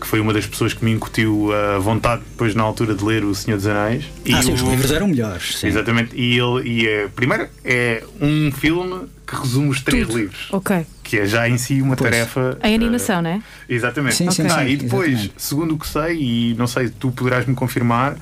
[0.00, 3.24] que foi uma das pessoas que me incutiu a vontade depois na altura de ler
[3.24, 4.04] O Senhor dos Anéis.
[4.32, 5.56] Ah, sim, o- os livros eram melhores.
[5.58, 5.66] sim.
[5.68, 10.18] Exatamente, e ele, e é, primeiro, é um filme que resume os três Tudo.
[10.18, 10.86] livros, Ok.
[11.02, 12.10] que é já em si uma Pois.
[12.10, 12.58] tarefa.
[12.62, 13.42] Em eh, animação, não é?
[13.68, 14.14] Exatamente.
[14.14, 15.34] Sim, sim, Ah, sim, e depois, exatamente.
[15.36, 18.16] segundo o que sei, e não sei, tu poderás me confirmar,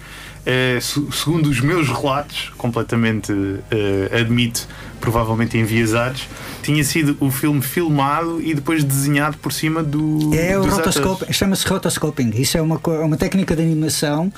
[0.47, 3.33] eh, se- segundo os meus relatos, completamente
[3.71, 4.67] eh, admito,
[5.01, 6.27] provavelmente enviesados,
[6.63, 10.31] tinha sido o filme filmado e depois desenhado por cima do.
[10.35, 12.31] É o rotoscoping, chama-se rotoscoping.
[12.35, 14.33] Isso é uma, co- uma técnica de animação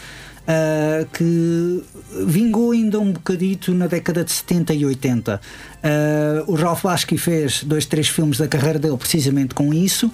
[0.47, 1.83] ah, que
[2.25, 5.41] vingou ainda um bocadito na década de 70 e 80.
[5.83, 10.11] Ah, o Ralph Bakshi fez dois, três filmes da carreira dele precisamente com isso.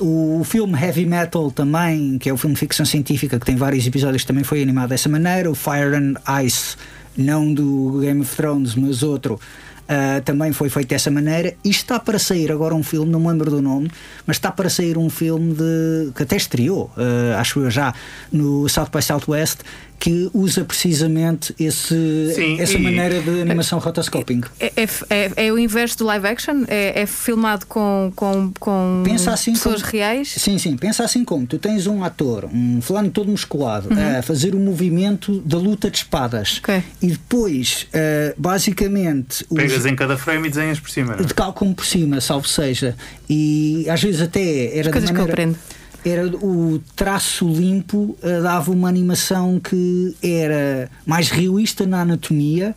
[0.00, 3.86] O, filme Heavy Metal também, que é o filme de ficção científica que tem vários
[3.86, 5.50] episódios, também foi animado dessa maneira.
[5.50, 6.76] O Fire and Ice,
[7.16, 9.38] não do Game of Thrones, mas outro.
[9.84, 11.54] Uh, também foi feito dessa maneira.
[11.62, 13.90] E está para sair agora um filme, não me lembro do nome,
[14.26, 17.92] mas está para sair um filme de, que até estreou, uh, acho eu já,
[18.32, 19.58] no South by Southwest,
[20.04, 24.42] que usa precisamente esse, Sim, essa e- maneira de animação rotoscoping.
[24.60, 26.64] É, é, é- é o inverso do live action?
[26.68, 30.28] É, é filmado com, com, com Pensa assim pessoas como- reais?
[30.28, 34.18] Sim, sim, pensa assim como tu tens um ator, um fulano todo musculado, Uhum.
[34.18, 36.82] a fazer o movimento da luta de espadas Ok.
[37.00, 41.14] e depois, uh, basicamente, os- Pegas em cada frame e desenhas por cima.
[41.16, 41.26] não é?
[41.26, 42.94] de cálculo por cima, salvo seja,
[43.26, 45.58] e às vezes até era Coisas de que eu maneira, aprendo.
[46.04, 52.74] Era o traço limpo eh, dava uma animação que era mais realista na anatomia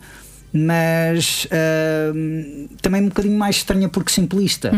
[0.52, 4.70] mas ahm, também um bocadinho mais estranha porque simplista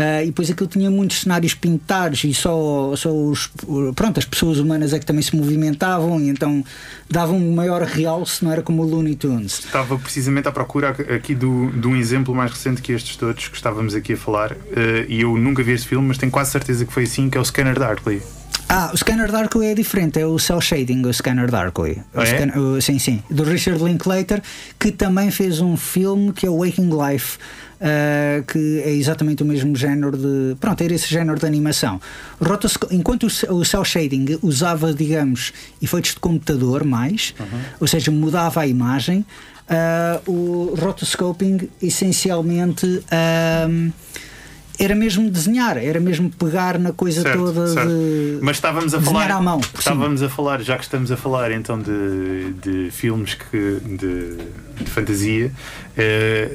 [0.00, 3.50] Ah, e depois aquilo tinha muitos cenários pintados e só, só os,
[3.96, 6.64] pronto, as pessoas humanas é que também se movimentavam e então
[7.10, 9.58] davam um maior realce, não era como o Looney Tunes.
[9.58, 13.56] Estava precisamente à procura aqui do, de um exemplo mais recente que estes todos que
[13.56, 16.84] estávamos aqui a falar, eh, e eu nunca vi este filme, mas tenho quase certeza
[16.86, 18.22] que foi assim, que é o Scanner Darkly.
[18.70, 22.02] Ah, o Scanner Darkly é diferente, é o Cell Shading, o Scanner Darkly.
[22.14, 22.26] O Ah, é?
[22.26, 23.22] Scan- o- sim, sim.
[23.30, 24.42] Do Richard Linklater,
[24.78, 27.38] que também fez um filme que é o Waking Life.
[27.80, 30.56] Ah, que é exatamente o mesmo género de.
[30.60, 32.00] Pronto, era esse género de animação.
[32.40, 37.34] O rotosco- enquanto o, ce- o cel shading usava, digamos, efeitos de computador mais,
[37.80, 39.24] ou seja, mudava a imagem,
[39.68, 43.02] ah, o rotoscoping essencialmente.
[43.10, 43.68] ah,
[44.78, 47.88] era mesmo desenhar, era mesmo pegar na coisa Certo, toda certo.
[47.88, 48.38] de.
[48.40, 49.38] Mas estávamos a desenhar falar.
[49.38, 53.80] à mão, estávamos a falar, já que estamos a falar então de, de filmes que,
[53.84, 54.36] de,
[54.82, 55.50] de fantasia,
[55.96, 56.50] eh,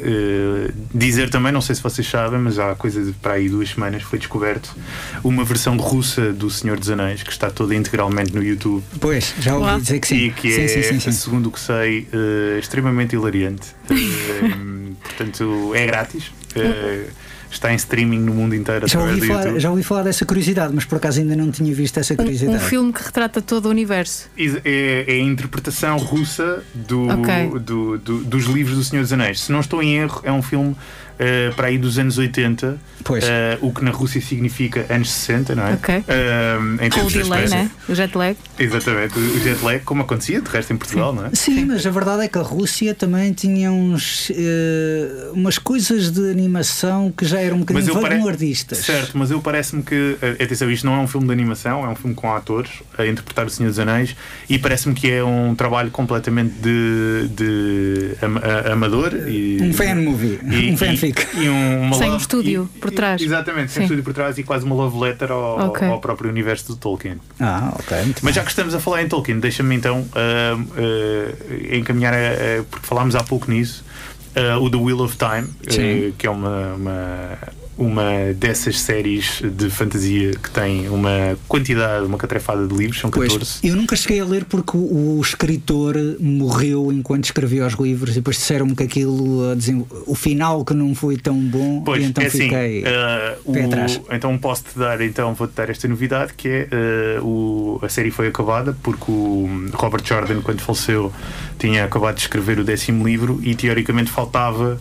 [0.68, 3.70] eh, dizer também, não sei se vocês sabem, mas há coisa de para aí duas
[3.70, 4.74] semanas foi descoberto
[5.22, 9.56] uma versão russa do Senhor dos Anéis que está toda integralmente no YouTube Pois, já
[9.56, 9.80] ouvi Uau.
[9.82, 10.16] dizer que sim.
[10.16, 11.12] e que sim, é, sim, sim, sim.
[11.12, 13.68] segundo o que sei, eh, extremamente hilariante.
[15.04, 16.32] Portanto, é grátis.
[17.56, 20.86] Está em streaming no mundo inteiro Já ouvi, falar, já ouvi falar dessa curiosidade, mas
[20.86, 22.58] por acaso ainda não tinha visto essa Um, curiosidade.
[22.58, 24.30] um filme que retrata todo o universo.
[24.38, 27.60] É, é a interpretação russa do, Ok.
[27.60, 29.42] do- do- dos livros do Senhor dos Anéis.
[29.42, 30.76] Se não estou em erro, é um filme
[31.20, 33.24] eh, para aí dos anos 80, Pois.
[33.24, 35.74] eh, o que na Rússia significa anos 60, não é?
[35.74, 36.04] Ok.
[36.08, 37.70] Eh, em Com o delay, né?
[37.88, 38.36] O jet lag.
[38.60, 41.30] Exatamente, o jet lag, como acontecia de resto em Portugal, não é?
[41.34, 44.32] Sim, mas a verdade é que a Rússia também tinha uns,
[45.34, 48.80] umas coisas de animação que já eram um bocadinho pare- vanguardistas.
[48.80, 50.18] Certo, mas eu parece-me que.
[50.42, 53.46] Atenção, isto não é um filme de animação, é um filme com atores a interpretar
[53.46, 54.16] o Senhor dos Anéis
[54.50, 59.14] e parece-me que é um trabalho completamente de, de am- a- amador.
[59.28, 60.40] E, Um fan movie,
[60.72, 61.03] um fanfic.
[61.03, 61.03] E,
[61.38, 63.22] um, uma Sem um estúdio e- por trás.
[63.22, 63.84] e- Exatamente, sem Sim.
[63.84, 65.88] estúdio por trás e quase uma love letter ao, Ok.
[65.88, 67.18] ao próprio universo do Tolkien.
[67.40, 67.98] Ah, ok.
[68.04, 68.34] Muito Mas bem.
[68.34, 73.16] já que estamos a falar em Tolkien, deixa-me então ah, ah, encaminhar, a- porque falámos
[73.16, 73.84] há pouco nisso,
[74.36, 75.48] ah, o The Wheel of Time,
[76.18, 77.38] que é uma, uma,
[77.78, 83.38] uma dessas séries de fantasia que tem uma quantidade, uma catrefada de livros, são 14.
[83.38, 88.16] Pois, eu nunca cheguei a ler porque o, escritor morreu enquanto escrevia os livros e
[88.16, 89.42] depois disseram-me que aquilo,
[90.06, 92.84] o final que não foi tão bom Pois, e então é assim, fiquei.
[92.86, 94.02] ah, pé o- atrás.
[94.12, 98.28] então posso-te dar, então vou-te dar esta novidade que é ah, o, a série foi
[98.28, 101.12] acabada porque o Robert Jordan, quando faleceu,
[101.58, 104.80] tinha acabado de escrever o décimo livro e teoricamente faltava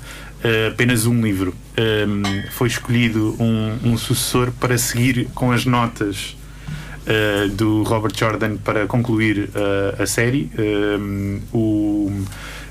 [0.72, 1.54] apenas um livro.
[1.76, 6.36] Ah, foi escolhido um, um sucessor para seguir com as notas
[7.04, 10.48] Uh, do Robert Jordan para concluir uh, a série.
[10.56, 12.12] Um, o,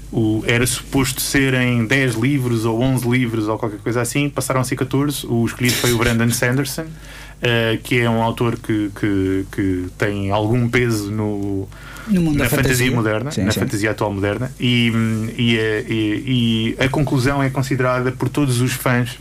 [0.10, 4.64] o- era suposto serem 10 livros ou 11 livros ou qualquer coisa assim, passaram a
[4.64, 5.28] ser 14.
[5.28, 6.84] O escolhido foi o Brandon Sanderson.
[6.84, 11.68] uh, que é um autor que, que, que tem algum peso no,
[12.08, 12.92] No mundo na da fantasia, fantasia.
[12.96, 13.60] moderna, Sim, na sim.
[13.60, 14.92] fantasia atual moderna, e,
[15.38, 19.18] e, a- e- e a conclusão é considerada por todos os fãs,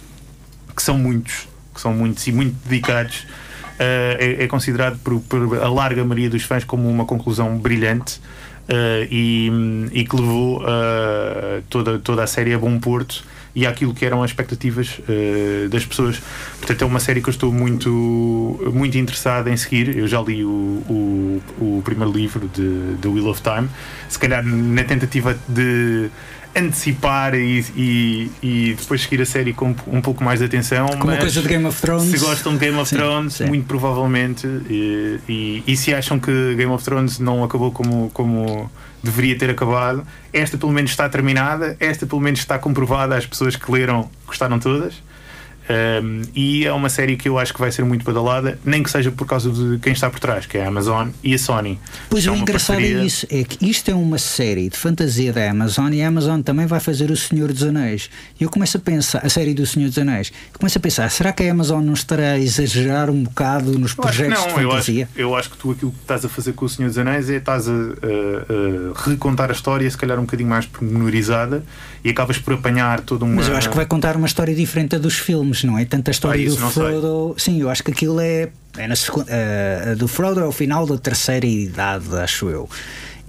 [0.74, 3.26] que são muitos, que são muitos e muito dedicados,
[3.78, 8.20] eh, é, é considerado por, por a larga maioria dos fãs como uma conclusão brilhante
[8.68, 9.50] eh, e,
[9.92, 14.22] e que levou eh, toda, toda a série a bom porto e àquilo que eram
[14.22, 16.20] as expectativas eh, das pessoas.
[16.58, 17.90] Portanto, é uma série que eu estou muito,
[18.72, 19.96] muito interessado em seguir.
[19.96, 23.68] Eu já li o, o, o primeiro livro de The Wheel of Time,
[24.08, 26.10] se calhar na tentativa de
[26.54, 30.88] antecipar e, e, e depois seguir a série com um pouco mais de atenção.
[30.88, 32.10] Como mas coisa de Game of Thrones.
[32.10, 33.46] Se gostam de Game of Sim, Thrones, sim.
[33.46, 38.70] muito provavelmente, e, e, e se acham que Game of Thrones não acabou como, como
[39.02, 43.56] deveria ter acabado, esta pelo menos está terminada, esta pelo menos está comprovada, as pessoas
[43.56, 45.02] que leram gostaram todas.
[45.70, 48.90] Um, e é uma série que eu acho que vai ser muito badalada, nem que
[48.90, 51.78] seja por causa de quem está por trás, que é a Amazon e a Sony.
[52.08, 55.32] Pois É o engraçado parceria- é isso, é que isto é uma série de fantasia
[55.32, 58.10] da Amazon e a Amazon também vai fazer o Senhor dos Anéis.
[58.40, 61.32] E eu começo a pensar, a série do Senhor dos Anéis, começo a pensar, será
[61.32, 64.68] que a Amazon não estará a exagerar um bocado nos Eu projetos não, de eu
[64.72, 65.08] acho, fantasia?
[65.16, 67.36] eu acho que tu aquilo que estás a fazer com o Senhor dos Anéis é
[67.36, 71.62] estás a, a- a recontar a história, se calhar um bocadinho mais pormenorizada,
[72.04, 73.36] e acabas por apanhar toda uma.
[73.36, 75.84] Mas eu acho que vai contar uma história diferente da dos filmes, não é?
[75.84, 76.56] Tanta história Ah, do.
[76.70, 77.34] Frodo.
[77.38, 78.48] Sim, eu acho que aquilo é.
[78.76, 82.68] é na secu- eh, a do Frodo é o final da terceira idade, acho eu.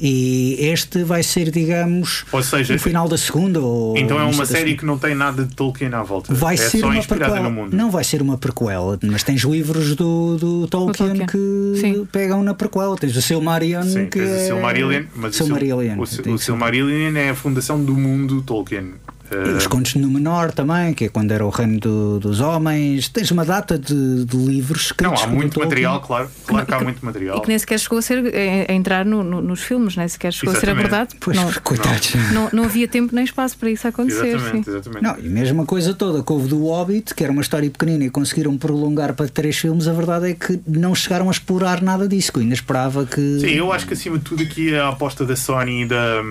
[0.03, 3.59] E este vai ser, digamos, Ou seja, o final da segunda.
[3.59, 6.33] Ou Então é não uma série que não tem nada de Tolkien à volta.
[6.33, 7.49] Vai é ser só uma inspirada prequela.
[7.49, 7.77] no mundo.
[7.77, 11.27] Não vai ser uma prequela, mas tens livros do, do Tolkien, Tolkien.
[11.27, 12.07] que Sim.
[12.11, 12.95] pegam na prequela.
[12.97, 14.43] Tens o Silmarillion, Sim, que tens é...
[14.43, 15.99] o Silmarillion, mas o Sil- Silmarillion.
[15.99, 18.93] o, Sil- Tem o ser- Silmarillion é a fundação do mundo Tolkien.
[19.31, 22.41] E Eh, os contos no Menor também, que é quando era o reino do- dos
[22.41, 23.07] homens.
[23.07, 25.65] Tens uma data de, de livros não, escritos há muito Tolkien.
[25.69, 26.29] material, claro.
[26.45, 27.37] Claro que há que- muito material.
[27.37, 30.07] E que nem sequer chegou a, ser, a, a entrar no- no- nos filmes, nem
[30.07, 30.87] sequer chegou a ser Exatamente.
[30.93, 31.15] abordado.
[31.19, 32.13] Pois, não, coitados.
[32.33, 34.35] não, não havia tempo nem espaço para isso acontecer.
[34.35, 34.71] Exatamente, sim.
[34.71, 35.03] exatamente.
[35.03, 38.03] Não, e mesmo a coisa toda que houve do Hobbit, que era uma história pequenina
[38.05, 42.07] e conseguiram prolongar para três filmes, a verdade é que não chegaram a explorar nada
[42.07, 43.39] disso, que eu ainda esperava que.
[43.39, 46.21] Sim, eu acho que acima de tudo aqui a aposta da Sony e da,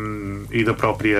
[0.50, 1.18] e da própria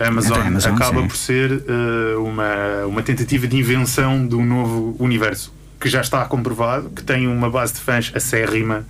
[0.00, 1.08] Amazon, Da Amazon, acaba sim.
[1.08, 6.24] por ser eh, uma, uma tentativa de invenção de um novo universo que já está
[6.24, 8.86] comprovado, que tem uma base de fãs acérrima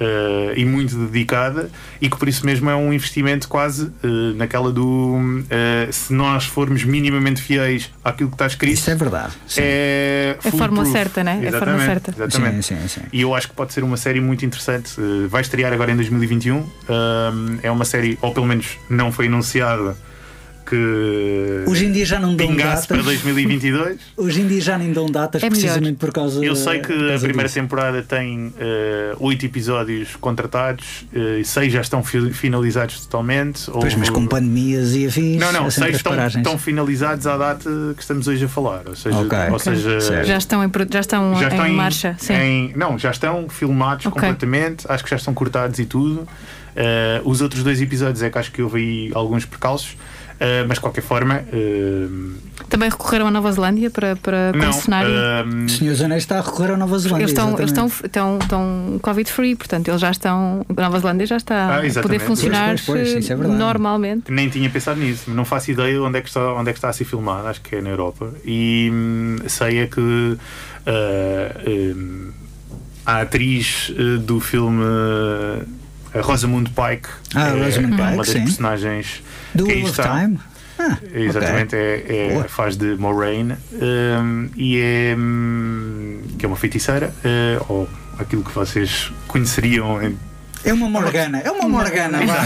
[0.00, 4.72] eh, e muito dedicada e que por isso mesmo é um investimento quase eh, naquela
[4.72, 9.34] do eh, se nós formos minimamente fiéis àquilo que está escrito Isso é verdade.
[9.46, 9.60] Sim.
[9.62, 10.92] é É a fórmula foolproof.
[10.92, 11.32] certa, né?
[11.42, 12.10] É a forma Exatamente, certa.
[12.10, 12.62] Exatamente.
[12.66, 13.00] Sim, sim, sim.
[13.12, 14.98] E eu acho que pode ser uma série muito interessante.
[14.98, 16.56] Uh, vai estrear agora em 2021.
[16.56, 16.68] Um,
[17.62, 19.94] é uma série, ou pelo menos não foi anunciada,
[20.64, 23.20] que Hoje em dia já não dão pingasse para datas.
[23.20, 23.98] 2022.
[24.16, 25.60] Hoje em dia já nem dão datas É melhor.
[25.60, 27.54] precisamente por causa Eu sei que a primeira disso.
[27.54, 28.52] temporada tem uh,
[29.20, 33.70] oito episódios contratados, uh, e seis já estão fi- finalizados totalmente.
[33.70, 35.38] Pois, mas com pandemias e afins.
[35.40, 38.82] Não, não, seis estão, estão finalizados à data que estamos hoje a falar.
[38.86, 40.24] Ou seja, Ok, ou seja.
[40.24, 42.16] Já estão em, já estão já estão em, marcha.
[42.18, 42.34] Sim.
[42.34, 44.20] em- não, já estão filmados Ok.
[44.20, 46.26] completamente, acho que já estão cortados e tudo.
[46.74, 49.94] Eh, os outros dois episódios é que acho que houve aí alguns percalços,
[50.44, 52.08] eh, mas de qualquer forma, eh,
[52.68, 54.66] Também recorreram à Nova Zelândia para, para não.
[54.66, 55.04] concessionar.
[55.06, 57.22] eh, O Senhor Anéis está a recorrer à Nova Zelândia.
[57.24, 60.66] eles estão, eles estão, estão, estão Covid-free, portanto, eles já estão.
[60.76, 64.32] A Nova Zelândia já está Ah, a poder funcionar Pois, pois, pois, é normalmente.
[64.32, 66.88] nem tinha pensado nisso, não faço ideia onde é que está, onde é que está
[66.88, 68.32] a ser filmado, acho que é na Europa.
[68.44, 70.36] E hum, sei é que hum,
[73.06, 74.82] a atriz do filme
[76.14, 78.44] a Rosamund Pike Ah, é Rosamund uma Pike, das sim.
[78.44, 79.22] personagens
[79.54, 80.00] Do Wheel of.
[80.02, 80.38] Time?
[80.78, 82.44] Ah, Exatamente, é, é- Boa.
[82.48, 87.88] faz de Moraine hum, e é hum, que é uma feiticeira, eh, ou
[88.18, 90.18] aquilo que vocês conheceriam em
[90.64, 92.42] É uma Morgana, é uma Morgana, vá.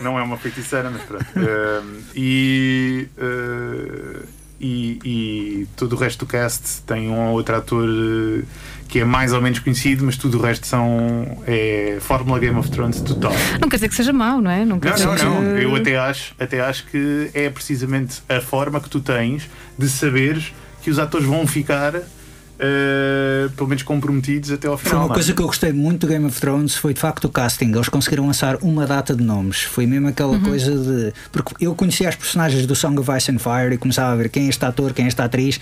[0.00, 1.24] não é uma feiticeira, mas pronto.
[1.36, 4.26] Um, e, uh,
[4.60, 8.42] e, e todo o resto do cast tem um ou outro ator uh,
[8.88, 12.70] que é mais ou menos conhecido, mas tudo o resto são é Fórmula Game of
[12.70, 13.32] Thrones total.
[13.60, 14.64] Não quer dizer que seja mau, não é?
[14.64, 15.24] Não quer Não, dizer não, que...
[15.24, 15.58] não.
[15.58, 20.52] Eu até acho, até acho que é precisamente a forma que tu tens de saberes
[20.82, 21.94] que os atores vão ficar.
[21.96, 24.90] uh, pelo menos comprometidos até ao final.
[24.90, 25.14] Foi uma não é?
[25.14, 27.72] coisa que eu gostei muito do Game of Thrones foi de facto o casting.
[27.72, 29.62] Eles conseguiram lançar uma data de nomes.
[29.62, 31.12] Foi mesmo aquela coisa de.
[31.30, 34.28] Porque eu conhecia as personagens do Song of Ice and Fire e começava a ver
[34.28, 35.60] quem é este ator, quem é esta atriz.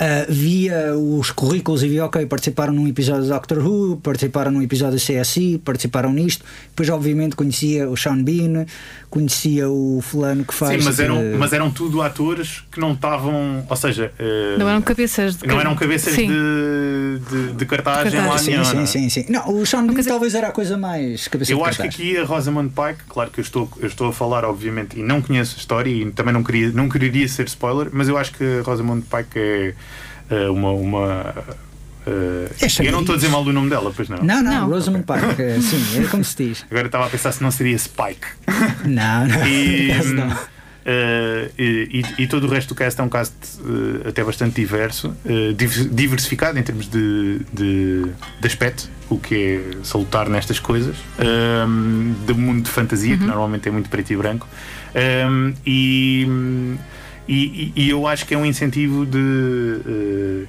[0.00, 4.62] Uh, via os currículos e via, ok, participaram num episódio de Doctor Who, participaram num
[4.62, 6.42] episódio de CSI, participaram nisto.
[6.70, 8.64] Depois, obviamente, conhecia o Sean Bean,
[9.10, 10.82] conhecia o fulano que faz.
[10.82, 13.62] Sim, mas eram, de- mas eram tudo atores que não estavam.
[13.68, 14.10] Ou seja.
[14.18, 16.28] eh, Não eram cabeças de não eram cabeças Sim.
[16.28, 18.64] de, de, de nenhuma, Sim, não é?
[18.64, 19.26] sim, sim, sim.
[19.28, 21.82] Não, o Sean Bean dizer- talvez era a coisa mais cabeça Eu de acho que
[21.82, 21.94] cartaz.
[22.00, 25.20] aqui a Rosamund Pike, claro que eu estou, eu estou a falar, obviamente, e não
[25.20, 28.42] conheço a história e também não, queria, não quereria ser spoiler, mas eu acho que
[28.44, 29.74] a Rosamund Pike é
[30.50, 30.70] uma.
[30.72, 31.34] uma
[32.06, 34.18] eh, É eu não estou a dizer mal do nome dela, pois não.
[34.18, 34.68] Não, não, Não.
[34.68, 36.64] Rosamund Pike, eh, sim, é como se diz.
[36.70, 38.26] Agora estava a pensar se não seria Spike.
[38.86, 40.36] Não, não, E, não.
[40.86, 43.34] eh, e, e- todo o resto do cast é um cast
[44.04, 48.02] eh, até bastante diverso, eh, div- diversificado em termos de, de,
[48.40, 53.68] de aspecto, o que é salutar nestas coisas, ehm, do mundo de fantasia, que normalmente
[53.68, 54.48] é muito preto e branco.
[54.94, 56.26] Ehm, e,
[57.28, 60.46] e, e eu acho que é um incentivo de.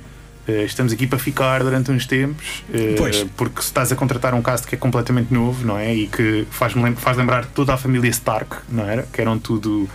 [0.47, 2.63] eh, estamos aqui para ficar durante uns tempos,
[2.97, 3.24] Pois.
[3.38, 5.93] porque se estás a contratar um cast que é completamente novo, não é?
[5.93, 9.03] E que faz, lem faz lembrar toda a família Stark, não era?
[9.13, 9.88] Que eram tudo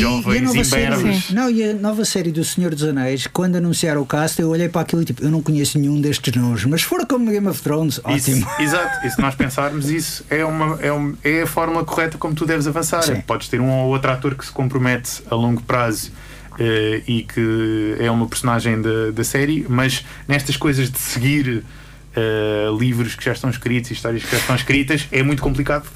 [0.00, 1.30] jovens, e série, imberbes.
[1.30, 4.68] não, e a nova série do Senhor dos Anéis, quando anunciaram o cast, eu olhei
[4.68, 7.46] para aquilo e tipo, eu não conheço nenhum destes nomes, mas se for como Game
[7.48, 8.46] of Thrones, Isso, ótimo.
[8.58, 12.34] exato, e se nós pensarmos isso é, uma, é, um- é a forma correta como
[12.34, 13.02] tu deves avançar.
[13.02, 13.20] Sim.
[13.20, 16.10] Podes ter um ou outro ator que se compromete a longo prazo
[16.58, 21.64] eh, e que é uma personagem da, da série, mas nestas coisas de seguir
[22.16, 25.86] eh, livros que já estão escritos e histórias que já estão escritas, é muito complicado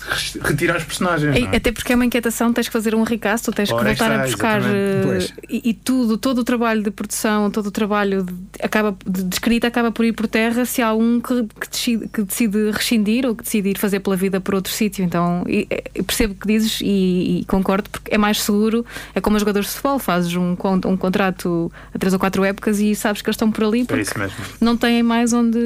[0.42, 1.36] retirar os personagens.
[1.36, 1.56] E- não é?
[1.56, 4.10] Até porque é uma inquietação, tens que fazer um recast, tu tens que Ora, voltar
[4.10, 4.78] a está, buscar exatamente.
[4.78, 5.32] eh, Pois.
[5.48, 9.34] e, e tudo, todo o trabalho de produção, todo o trabalho de, acaba, de, de
[9.34, 13.26] escrita acaba por ir por terra se há um que, que decide, que decide rescindir
[13.26, 15.04] ou que decide ir fazer pela vida por outro sítio.
[15.04, 18.84] Então e- e- percebo o que dizes e, e concordo porque é mais seguro.
[19.14, 20.56] É como os jogadores de futebol, fazes um,
[20.86, 23.84] um contrato a três ou quatro épocas e sabes que eles estão por ali É
[23.84, 24.36] porque isso mesmo.
[24.60, 25.58] não têm mais onde.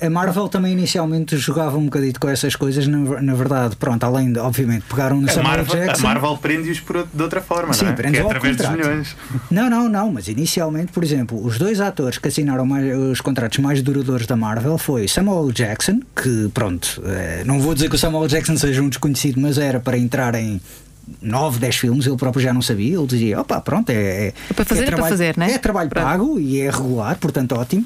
[0.00, 4.32] A Marvel também inicialmente jogava um bocadito com essas coisas, na, na verdade, pronto, além
[4.32, 6.02] de, obviamente, pegaram no A Samuel Marvel, a Jackson.
[6.06, 6.82] Marvel prende-os
[7.14, 7.94] de outra forma, Sim, não é?
[7.94, 8.86] prende Que é através dos contrato.
[8.88, 9.16] milhões.
[9.50, 13.58] Não, não, não, mas inicialmente, por exemplo, os dois atores que assinaram mais- os contratos
[13.58, 17.98] mais duradouros da Marvel foi Samuel Jackson, que pronto, eh, não vou dizer que o
[17.98, 20.60] Samuel Jackson seja um desconhecido, mas era para entrar em
[21.20, 24.52] 9, 10 filmes, ele próprio já não sabia, ele dizia, opa, pronto, é, é, É
[24.54, 25.52] para fazer, é para trabalho, fazer, né?
[25.52, 26.04] É trabalho Pronto.
[26.04, 27.84] pago e é regular, portanto ótimo.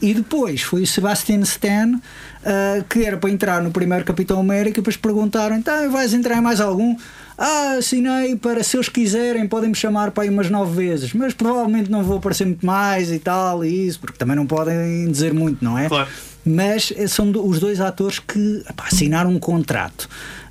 [0.00, 2.00] E depois foi o Sebastian Stan,
[2.44, 6.38] ah, que era para entrar no primeiro Capitão América, e depois perguntaram, então vais entrar
[6.38, 6.96] em mais algum?
[7.36, 11.34] Ah, assinei para se eles quiserem, podem me chamar para aí umas nove vezes, mas
[11.34, 15.34] provavelmente não vou aparecer muito mais e tal, e isso, porque também não podem dizer
[15.34, 15.88] muito, não é?
[15.88, 16.08] Claro.
[16.46, 20.08] Mas eh, são os dois atores que epá, assinaram um contrato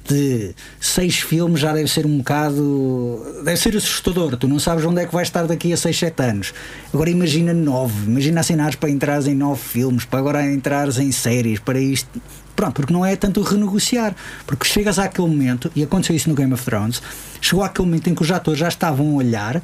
[0.08, 3.22] de seis filmes já deve ser um bocado.
[3.44, 4.36] deve ser assustador.
[4.38, 6.54] Tu não sabes onde é que vais estar daqui a seis, sete anos.
[6.94, 8.06] Agora imagina nove.
[8.06, 12.22] Imagina assinares para entrares em nove filmes, para agora entrares em séries, para isto.
[12.56, 14.16] Pronto, porque não é tanto renegociar.
[14.46, 17.02] Porque chegas àquele momento, e aconteceu isso no Game of Thrones,
[17.42, 19.62] chegou àquele momento em que os atores já estavam a olhar,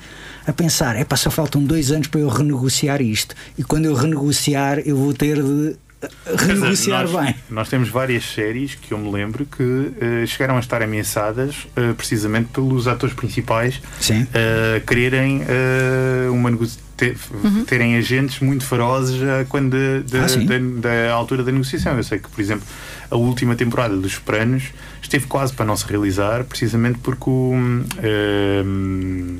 [0.47, 3.35] a pensar: é pá, só faltam dois anos para eu renegociar isto.
[3.57, 5.75] E quando eu renegociar, eu vou ter de
[6.37, 7.35] renegociar nós, bem.
[7.49, 11.93] Nós temos várias séries que eu me lembro que eh, chegaram a estar ameaçadas eh,
[11.93, 14.25] precisamente pelos atores principais Sim.
[14.33, 15.41] eh, quererem
[16.31, 16.49] uma
[16.95, 17.17] ter-
[17.67, 19.19] terem agentes muito ferozes
[19.49, 20.27] quando de- de- Ah,
[20.81, 21.95] da, da altura da negociação.
[21.97, 22.65] Eu sei que, por exemplo,
[23.09, 24.63] a última temporada dos Sopranos
[25.01, 27.53] esteve quase para não se realizar, precisamente porque o.
[27.55, 29.37] hum,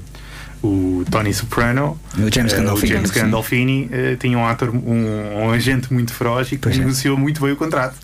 [0.63, 3.11] o Tony Soprano, O James eh, Gandolfini, o James.
[3.11, 6.79] Gandolfini eh, tinha um ator, um, um agente muito feroz e que Pois é.
[6.79, 7.95] negociou muito bem o contrato.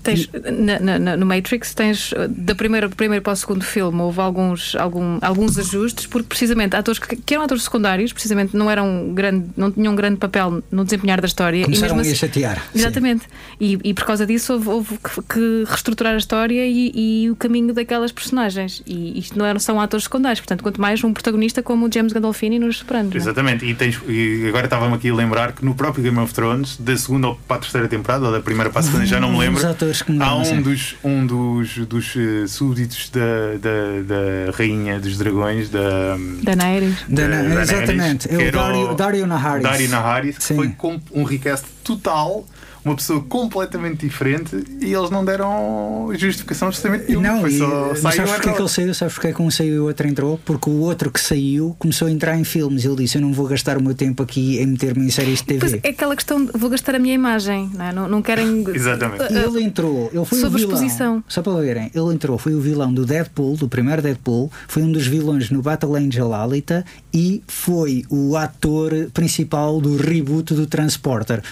[0.00, 0.28] Eh, Tens,
[0.58, 4.00] na- na- na- no Matrix tens uh, da primeira, do primeiro para o segundo filme
[4.00, 8.70] houve alguns, algum, alguns ajustes porque precisamente atores que, que eram atores secundários precisamente não
[8.70, 12.10] eram grande, não tinham um grande papel no desempenhar da história Começaram e a mesmo
[12.12, 12.56] assim- chatear.
[12.72, 12.78] Sim.
[12.78, 13.26] Exatamente.
[13.60, 16.92] E, e por causa disso houve, houve que, que reestruturar a história e,
[17.24, 18.82] e o caminho daquelas personagens.
[18.86, 22.12] E isto não eram, são atores secundários, portanto, quanto mais um protagonista como o James
[22.12, 23.14] Gandolfini nos Sopranos.
[23.14, 23.18] é?
[23.18, 26.76] Exatamente, e, tens, e agora estava-me aqui a lembrar que no próprio Game of Thrones,
[26.78, 29.38] da segunda para a terceira temporada, ou da primeira para a segunda, já não me
[29.38, 29.60] lembro.
[29.90, 33.20] Atores que me Há um dos, um dos, dos eh, súbditos da,
[33.60, 34.02] da,
[34.46, 36.16] da Rainha dos Dragões, da.
[36.42, 36.96] Daenerys.
[37.08, 39.62] Da- da- exatamente, que é o Dario- Dario Naharis.
[39.62, 40.56] Dario Naharis, que Sim.
[40.56, 42.46] foi com um recast total.
[42.84, 47.28] Uma pessoa completamente diferente e eles não deram justificação justamente nenhuma.
[47.28, 48.94] Não, Foi e, só, mas saiu sabes porque é que ele saiu?
[48.94, 50.40] Sabes porque é que um saiu e o outro entrou?
[50.44, 52.84] Porque o outro que saiu começou a entrar em filmes.
[52.84, 55.44] Ele disse: Eu não vou gastar o meu tempo aqui em meter-me em séries de
[55.44, 55.60] TV.
[55.60, 57.92] Pois é aquela questão, de, vou gastar a minha imagem, não, é?
[57.92, 58.64] não, não querem.
[58.74, 59.32] Exatamente.
[59.32, 60.74] E ele entrou, ele foi Sobre o vilão.
[60.74, 61.24] exposição.
[61.28, 64.90] Só para verem, ele entrou, foi o vilão do Deadpool, do primeiro Deadpool, foi um
[64.90, 71.42] dos vilões no Battle Angel Alita e foi o ator principal do reboot do Transporter,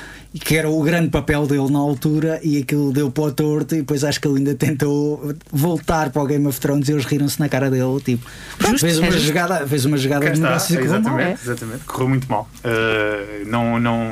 [0.41, 3.79] que era o grande papel dele na altura e aquilo deu para o torto e
[3.79, 7.41] depois acho que ele ainda tentou voltar para o Game of Thrones e eles riram-se
[7.41, 8.25] na cara dele, tipo,
[8.59, 9.27] pronto, fez uma é justo.
[9.27, 11.13] jogada, fez uma jogada Cá de está, negócio que correu mal.
[11.21, 11.85] exatamente, exatamente.
[11.85, 12.49] Correu muito mal.
[12.65, 14.07] Uh, não, não,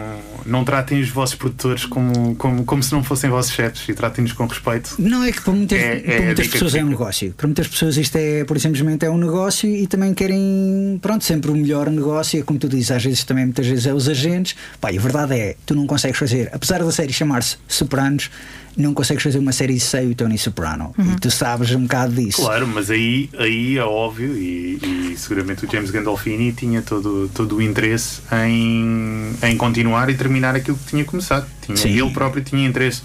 [0.47, 4.32] não tratem os vossos produtores como, como, como se não fossem vossos chefes e tratem-nos
[4.32, 4.94] com respeito.
[4.99, 7.34] Não é que para muitas, É- é para a muitas pessoas é um negócio.
[7.36, 11.51] Para muitas pessoas isto é, por simplesmente é um negócio e também querem, pronto, sempre
[11.51, 12.39] o melhor negócio.
[12.41, 14.57] E como tu dizes, às vezes também muitas vezes é os agentes.
[14.80, 18.30] Pá, e a verdade é, tu não consegues fazer, apesar da série chamar-se Sopranos,
[18.76, 20.95] não consegues fazer uma série sem o Tony Soprano.
[20.99, 22.43] E tu sabes um bocado disso.
[22.43, 27.57] Claro, mas aí, aí é óbvio e, e seguramente o James Gandolfini tinha todo, todo
[27.57, 31.47] o interesse em, em continuar e terminar aquilo que tinha começado.
[31.62, 31.99] Tinha, Sim.
[31.99, 33.01] ele próprio tinha interesse.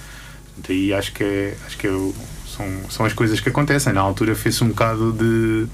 [0.48, 2.14] Portanto, aí acho que, é, acho que é o-
[2.54, 3.94] são, são as coisas que acontecem.
[3.94, 5.68] Na altura fez-se um bocado de.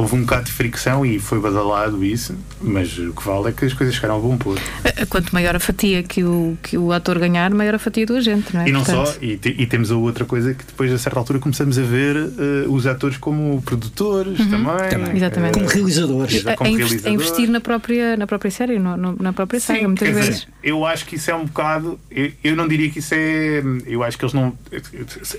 [0.00, 3.66] Houve um bocado de fricção e foi badalado isso, mas o que vale é que
[3.66, 4.58] as coisas chegaram a bom ponto.
[4.82, 8.16] Eh, Quanto maior a fatia que o, que o ator ganhar, maior a fatia do
[8.16, 8.68] agente, não é?
[8.68, 11.18] E não Portanto, só, e, te- e temos a outra coisa que depois, a certa
[11.18, 14.88] altura, começamos a ver eh, os atores como produtores também.
[14.88, 15.16] Também.
[15.16, 15.54] Exatamente.
[15.58, 16.46] Como realizadores.
[16.46, 17.12] a, como a invest- a realizador.
[17.12, 20.34] investir na própria, na própria série, no- no- na própria saga, muitas quer vezes.
[20.40, 22.00] dizer, eu acho que isso é um bocado.
[22.10, 23.62] Eu, eu não diria que isso é.
[23.86, 24.54] Eu acho que eles não.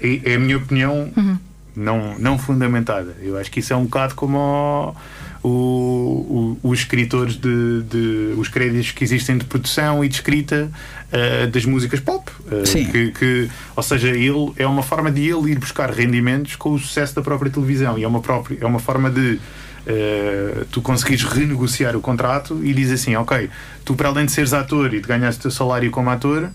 [0.03, 1.37] É, é a minha opinião Uhum.
[1.75, 3.15] Não, não fundamentada.
[3.21, 4.95] Eu acho que isso é um bocado como
[5.43, 10.69] o, o- os escritores de, de- os créditos que existem de produção e de escrita
[11.11, 12.29] eh, das músicas pop.
[12.51, 12.85] eh, Sim.
[12.85, 16.79] que, que- ou seja, ele é uma forma de ele ir buscar rendimentos com o
[16.79, 19.39] sucesso da própria televisão e é uma, própria, é uma forma de
[19.87, 23.49] eh, tu conseguires renegociar o contrato e diz assim, ok,
[23.83, 26.49] tu para além de seres ator e de ganhares o teu salário como ator,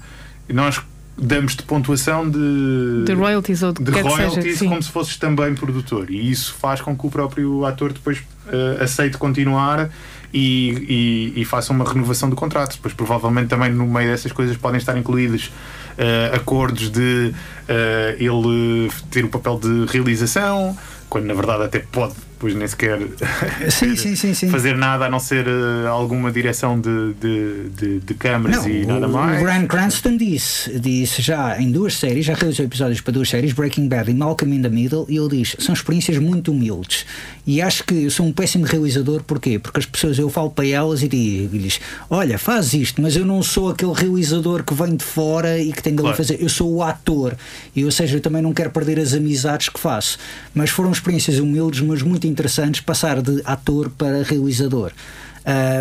[0.49, 0.81] nós
[1.19, 4.69] damos-te pontuação de, De royalties ou de de seja, royalties sim.
[4.69, 8.83] como se fosses também produtor e isso faz com que o próprio ator depois eh,
[8.83, 9.91] aceite continuar
[10.33, 12.77] e, e, e faça uma renovação do contrato.
[12.77, 15.51] Depois, provavelmente, também no meio dessas coisas podem estar incluídos
[15.97, 17.33] eh, acordos de
[17.69, 20.77] eh, ele ter o papel de realização,
[21.09, 22.99] quando na verdade até pode depois nem sequer
[23.71, 24.51] Sim, sim, sim, sim.
[24.51, 28.85] fazer nada a não ser eh, alguma direção de, de, de, de câmaras Não, e
[28.85, 29.41] nada o, mais.
[29.41, 33.53] o Bryan Cranston disse, disse já em duas séries, já realizou episódios para duas séries,
[33.55, 37.07] Breaking Bad e Malcolm in the Middle, e ele diz: são experiências muito humildes.
[37.47, 39.59] E acho que eu sou um péssimo realizador, porquê?
[39.59, 41.81] Porque as pessoas, eu falo para elas e digo-lhes:
[42.11, 45.83] olha, faz isto, mas eu não sou aquele realizador que vem de fora e que
[45.83, 46.17] tem de ali Claro.
[46.17, 47.35] fazer, eu sou o ator.
[47.75, 50.19] E, ou seja, eu também não quero perder as amizades que faço.
[50.55, 54.93] Mas foram experiências humildes, mas muito interessantes, passar de ator para realizador.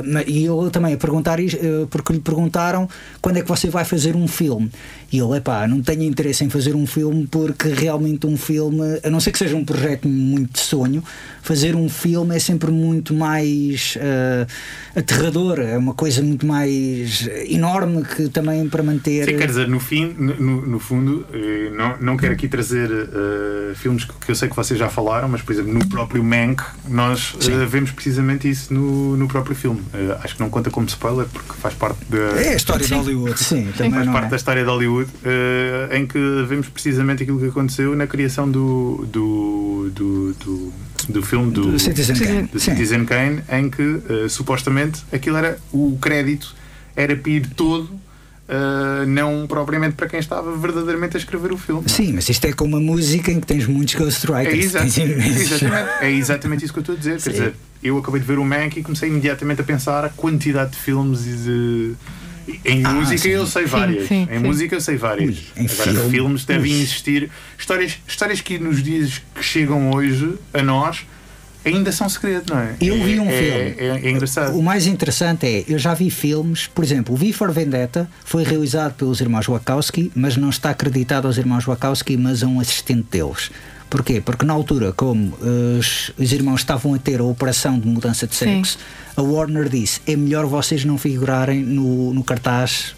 [0.04, 2.88] Ma- e eu também a perguntar eh, porque lhe perguntaram
[3.20, 4.70] quando é que você vai fazer um filme.
[5.16, 9.10] E ele, epá, não tenho interesse em fazer um filme porque realmente um filme, a
[9.10, 11.02] não ser que seja um projeto muito de sonho,
[11.42, 14.46] fazer um filme é sempre muito mais ah,
[15.00, 19.26] aterrador, é uma coisa muito mais enorme que também para manter.
[19.26, 23.74] Sim, quer dizer, no fim, no, no- fundo, eh, não, não quero aqui trazer eh,
[23.76, 27.36] filmes que, eu sei que vocês já falaram, mas por exemplo, no próprio Mank, nós
[27.48, 29.82] eh, vemos precisamente isso no, no próprio filme.
[30.24, 32.18] Acho que não conta como spoiler, porque faz parte da.
[32.42, 34.30] É a história de Hollywood, sim, também Faz não parte é.
[34.32, 39.06] da história de Hollywood, eh, em que vemos precisamente aquilo que aconteceu na criação do,
[39.12, 40.74] do, do, do,
[41.10, 42.44] do filme do, Do Citizen Kane.
[42.52, 42.60] do.
[42.60, 46.56] Citizen Kane, em que eh, supostamente aquilo era o crédito
[46.96, 47.90] era para ir todo,
[48.48, 51.90] eh, não propriamente para quem estava verdadeiramente a escrever o filme.
[51.90, 54.66] Sim, mas isto é com uma música em que tens muitos É, ghostwriters.
[54.66, 55.52] exa- tens imensos.
[55.62, 57.22] exatamente, é exatamente isso que eu estou a dizer.
[57.22, 57.54] Quer dizer,
[57.84, 61.26] eu acabei de ver o Mank e comecei imediatamente a pensar a quantidade de filmes
[61.28, 61.94] e de.
[62.64, 63.30] Em Ah, música sim.
[63.30, 64.08] eu sei várias.
[64.08, 64.46] sim, em sim.
[64.46, 65.30] música eu sei várias.
[65.30, 66.82] Ui, em Agora, filme, filmes devem ui.
[66.82, 67.30] existir.
[67.58, 71.06] Histórias, histórias que nos dias que chegam hoje a nós
[71.66, 72.76] ainda são segredo, não é?
[72.80, 73.76] Eu vi um é, filme.
[73.80, 74.56] É, é engraçado.
[74.58, 78.44] O mais interessante é, eu já vi filmes, por exemplo, o V for Vendetta foi
[78.44, 83.08] realizado pelos irmãos Wachowski, mas não está acreditado aos irmãos Wachowski, mas a um assistente
[83.10, 83.50] deles.
[83.90, 84.20] Porquê?
[84.22, 88.26] Porque na altura, como eh, os, os irmãos estavam a ter a operação de mudança
[88.28, 88.46] de Sim.
[88.64, 88.78] sexo,
[89.16, 92.96] a Warner disse: é melhor vocês não figurarem no, no cartaz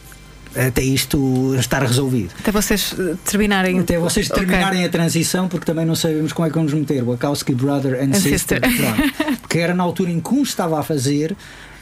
[0.55, 2.31] até isto estar resolvido.
[2.39, 3.79] Até vocês eh, terminarem.
[3.79, 7.07] Até vocês terminarem a transição, porque também não sabemos como é que vamos meter o
[7.07, 8.61] Wachowski Brother and, And Sister.
[8.65, 9.37] sister.
[9.41, 11.35] Porque era na altura em que um estava a fazer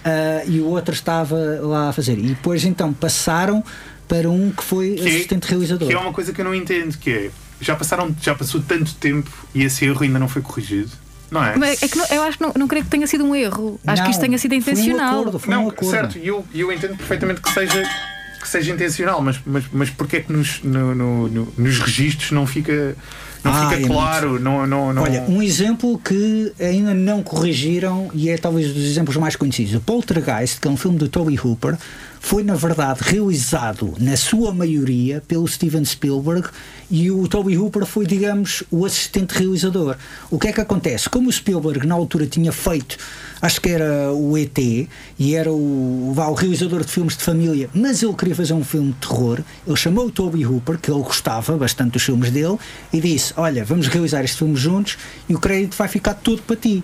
[0.04, 2.18] ah, e o outro estava lá a fazer.
[2.18, 3.64] E depois então passaram
[4.08, 5.88] para um que foi Que é- assistente realizador.
[5.88, 7.32] Que é uma coisa que eu não entendo, que é
[7.66, 10.92] já passaram, já passou tanto tempo e esse erro ainda não foi corrigido.
[11.32, 11.56] Não é?
[11.58, 13.80] Mas é que não- eu acho que não, não creio que tenha sido um erro.
[13.86, 15.20] Acho que Não, isto tenha sido Foi um intencional.
[15.22, 15.90] acordo, foi um não, acordo.
[15.92, 17.84] certo, e eu, eu entendo perfeitamente que seja,
[18.40, 22.32] que seja intencional, mas, mas, mas porquê é que nos, no, no- no- nos registros
[22.32, 22.96] não fica,
[23.46, 24.40] não Ah, fica é claro?
[24.40, 25.04] Não, não, não...
[25.04, 29.74] Olha, um exemplo que ainda não corrigiram e é talvez dos exemplos mais conhecidos.
[29.76, 31.78] O Poltergeist, que é um filme do Toby Hooper,
[32.20, 36.48] foi na verdade realizado na sua maioria pelo Steven Spielberg
[36.90, 39.96] e o Toby Hooper foi, digamos, o assistente realizador.
[40.32, 41.08] O que é que acontece?
[41.10, 42.98] Como o Spielberg na altura tinha feito,
[43.46, 48.02] acho que era o ET e era o, o realizador de filmes de família, mas
[48.02, 51.56] ele queria fazer um filme de terror, ele chamou o Toby Hooper, que ele gostava
[51.56, 52.58] bastante dos filmes dele,
[52.92, 54.98] e disse: Olha, vamos realizar este filme juntos
[55.30, 56.84] e o crédito vai ficar todo para ti.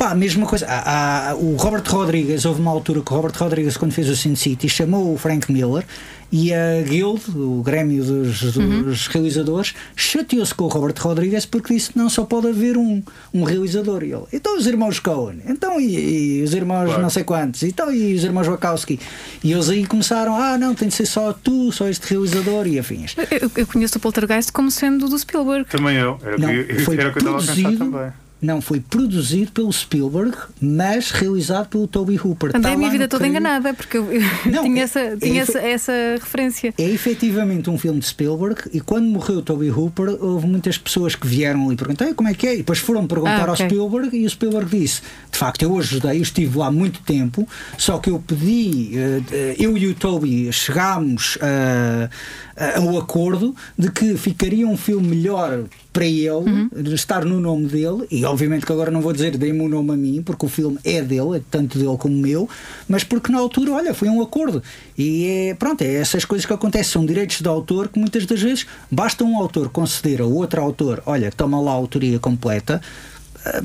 [0.00, 0.64] Pá, a mesma coisa.
[0.66, 4.16] Há- há- o Robert Rodrigues, houve uma altura que o Robert Rodrigues, quando fez o
[4.16, 5.84] Sin City, chamou o Frank Miller
[6.32, 11.92] e a Guild, o Grêmio dos, dos realizadores, chateou-se com o Robert Rodrigues porque disse
[11.92, 13.02] que não só pode haver um,
[13.34, 14.02] um realizador.
[14.02, 17.02] E ele, então os irmãos Cohen, então e, e os irmãos Claro.
[17.02, 18.98] não sei quantos, então e os irmãos Wachowski.
[19.44, 22.78] E eles aí começaram, ah, não, tem de ser só tu, só este realizador e
[22.78, 23.14] afins.
[23.38, 25.68] Eu, eu conheço o Poltergeist como sendo do Spielberg.
[25.68, 26.18] Também eu.
[26.24, 28.12] Era o Não, que, eu- foi era o que eu estava a pensar também.
[28.42, 32.52] Não, foi produzido pelo Spielberg, mas realizado pelo Toby Hooper.
[32.54, 34.06] Andei a minha vida toda enganada, porque eu,
[34.50, 36.74] Não, tinha, é- essa, tinha é essa, essa referência.
[36.78, 41.14] É efetivamente um filme de Spielberg e quando morreu o Toby Hooper houve muitas pessoas
[41.14, 43.64] que vieram ali perguntar "Ei, como é que é e depois foram perguntar Ah, ok.
[43.64, 47.00] ao Spielberg e o Spielberg disse de facto eu ajudei, eu estive lá há muito
[47.02, 52.08] tempo só que eu pedi eh, eu e o Toby chegámos a,
[52.56, 56.70] a, ao acordo de que ficaria um filme melhor para ele Uhum.
[56.94, 59.96] estar no nome dele e obviamente que agora não vou dizer dei-me o nome a
[59.96, 62.48] mim porque o filme é dele, é tanto dele como meu
[62.88, 64.62] mas porque na altura, olha, foi um acordo
[64.96, 68.40] e é, pronto, é essas coisas que acontecem são direitos de autor que muitas das
[68.40, 72.80] vezes basta um autor conceder a outro autor olha, toma lá a autoria completa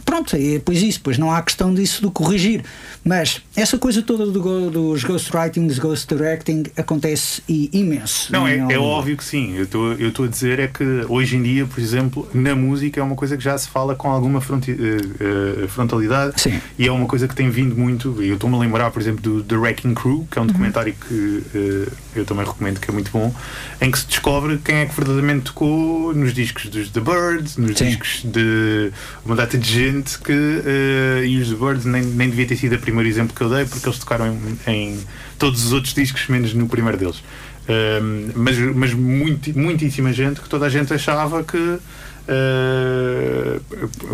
[0.06, 2.64] Pronto, e depois isso, depois não há questão disso de corrigir.
[3.04, 8.32] Mas essa coisa toda do dos ghostwritings, ghost directing acontece i- imenso.
[8.32, 9.56] Não, é, é óbvio que sim.
[9.56, 13.16] Eu estou a dizer é que hoje em dia, por exemplo, na música é uma
[13.16, 16.60] coisa que já se fala com alguma fronti- eh, eh, frontalidade Sim.
[16.80, 18.22] e é uma coisa que tem vindo muito.
[18.24, 21.44] Eu estou-me a lembrar, por exemplo, do The Wrecking Crew, que é um documentário que
[21.54, 23.34] eh, eu também recomendo, que é muito bom,
[23.82, 27.78] em que se descobre quem é que verdadeiramente tocou nos discos dos The Birds, nos
[27.78, 27.86] Sim.
[27.90, 28.92] discos de
[29.26, 30.32] uma data de gente que.
[30.32, 33.50] eh, e os The Birds nem, nem devia ter sido o primeiro exemplo que eu
[33.50, 34.38] dei, porque eles tocaram
[34.68, 35.00] em, em
[35.40, 37.24] todos os outros discos, menos no primeiro deles.
[37.68, 41.80] Um, mas mas muito, muitíssima gente que toda a gente achava que uh,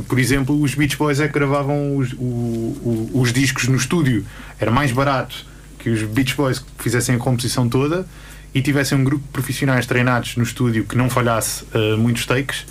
[0.07, 4.25] por exemplo os Beach Boys é que gravavam os, o- o- os discos no estúdio
[4.59, 5.45] era mais barato
[5.79, 8.05] que os Beach Boys fizessem a composição toda
[8.53, 12.65] e tivessem um grupo de profissionais treinados no estúdio que não falhasse uh, muitos takes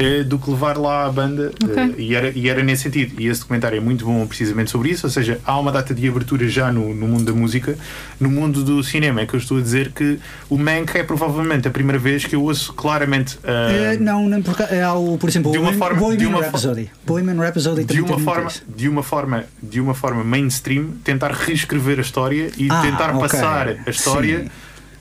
[0.00, 1.94] uh, do que levar lá a banda uh, Ok.
[1.98, 5.06] e, era, e era nesse sentido e esse documentário é muito bom precisamente sobre isso
[5.06, 7.76] ou seja, há uma data de abertura já no, no mundo da música
[8.20, 10.18] no mundo do cinema é que eu estou a dizer que
[10.48, 13.40] o Mank é provavelmente a primeira vez que eu ouço claramente uh,
[13.70, 16.40] Eh, não, não porque há o, por exemplo, De uma o forma- Bohemian de uma
[16.42, 16.90] Rhapsody.
[17.06, 22.02] Bohemian Rhapsody de uma forma de uma forma de uma forma mainstream tentar reescrever a
[22.02, 23.20] história e Ah, tentar ok.
[23.20, 24.48] passar a história Sim.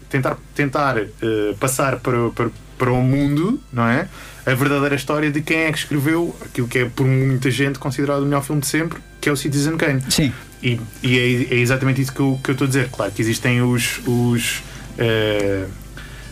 [0.10, 4.08] tentar tentar eh, passar para, para, para o mundo não é
[4.46, 8.22] a verdadeira história de quem é que escreveu aquilo que é por muita gente considerado
[8.22, 10.32] o melhor filme de sempre que é o Citizen Kane Sim.
[10.62, 13.22] e, e é, é exatamente isso que eu, que eu estou a dizer claro que
[13.22, 14.64] existem os os
[14.98, 15.66] eh,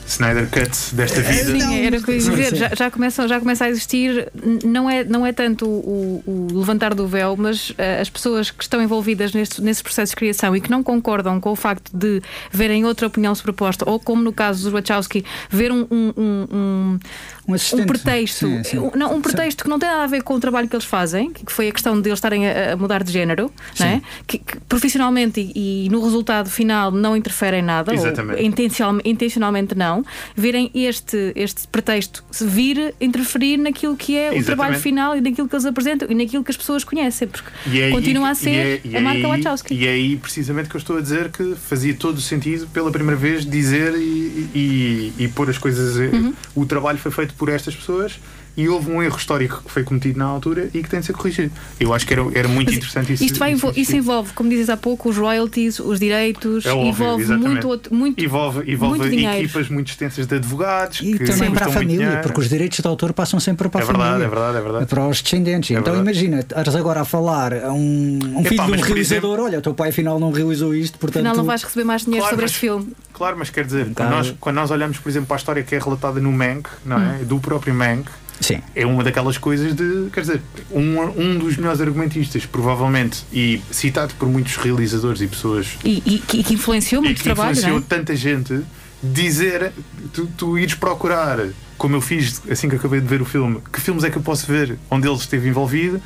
[0.07, 2.55] Snyder Cuts desta vida Sim, era o que eu ia dizer.
[2.55, 4.32] Já, já, começam, já começa a existir,
[4.64, 8.64] não é, não é tanto o, o levantar do véu, mas eh, as pessoas que
[8.64, 12.22] estão envolvidas neste, nesse processo de criação e que não concordam com o facto de
[12.51, 16.99] verem outra opinião sobreposta, ou como no caso dos Wachowski, ver um, um, um,
[17.47, 17.85] um, Um um assistente.
[17.87, 18.77] pretexto, Sim, sim.
[18.79, 20.85] um- não, um pretexto que não tem nada a ver com o trabalho que eles
[20.85, 24.01] fazem, que foi a questão deles estarem a, a mudar de género, não é?
[24.27, 28.39] que, que profissionalmente e, e no resultado final não interferem nada, Exatamente.
[28.39, 30.03] ou intencional- intencionalmente não,
[30.35, 34.45] verem este, este pretexto se vir interferir naquilo que é o Exatamente.
[34.45, 37.81] trabalho final e naquilo que eles apresentam e naquilo que as pessoas conhecem, porque E
[37.81, 39.73] é aí- continua a e ser é- e a marca é Wachowski.
[39.73, 42.91] E é aí precisamente que eu estou a dizer que fazia todo o sentido pela
[42.91, 45.95] primeira vez dizer e, e, e pôr as coisas.
[46.13, 46.33] Uhum.
[46.55, 48.19] O trabalho foi feito por estas pessoas
[48.55, 51.13] e houve um erro histórico que foi cometido na altura e que tem de ser
[51.13, 51.51] corrigido.
[51.79, 53.23] Eu acho que era, era muito Mas interessante isso.
[53.25, 53.95] Isto, vai isso existir.
[53.95, 57.65] envolve, como dizes há pouco, os royalties, os direitos, É óbvio, envolve exatamente.
[57.65, 59.38] muito, muito, envolve, envolve muito dinheiro.
[59.43, 62.21] equipas muito extensas de advogados E que também para a família, dinheiro.
[62.21, 64.25] porque os direitos de autor passam sempre para a É verdade, família.
[64.25, 64.86] é verdade, é verdade.
[64.86, 65.71] Para os descendentes.
[65.71, 66.11] É então verdade.
[66.19, 68.97] imagina, estás agora a falar a um, um Epá, filho de um realizador,
[69.31, 71.25] exemplo- olha, o teu pai afinal não realizou isto, portanto.
[71.25, 72.93] Afinal, não vais receber mais dinheiro Claro, sobre mas- este filme.
[73.14, 75.76] Claro, mas quer dizer, quando, nós, quando nós olhamos, por exemplo, para a história que
[75.76, 77.20] é relatada no Mank, não é?
[77.22, 77.26] Hum.
[77.26, 78.09] Do próprio Mank,
[78.41, 78.61] Sim.
[78.76, 80.09] é uma daquelas coisas de.
[80.11, 80.41] Quer dizer,
[80.72, 86.20] um, um dos melhores argumentistas, provavelmente, e citado por muitos realizadores e pessoas E, e
[86.20, 87.88] que, que influenciou e muito que trabalho, influenciou não é?
[87.88, 88.61] tanta gente,
[89.01, 89.72] dizer,
[90.11, 91.39] tu, tu ires procurar,
[91.78, 94.22] como eu fiz assim que acabei de ver o filme, que filmes é que eu
[94.22, 96.01] posso ver onde ele esteve envolvido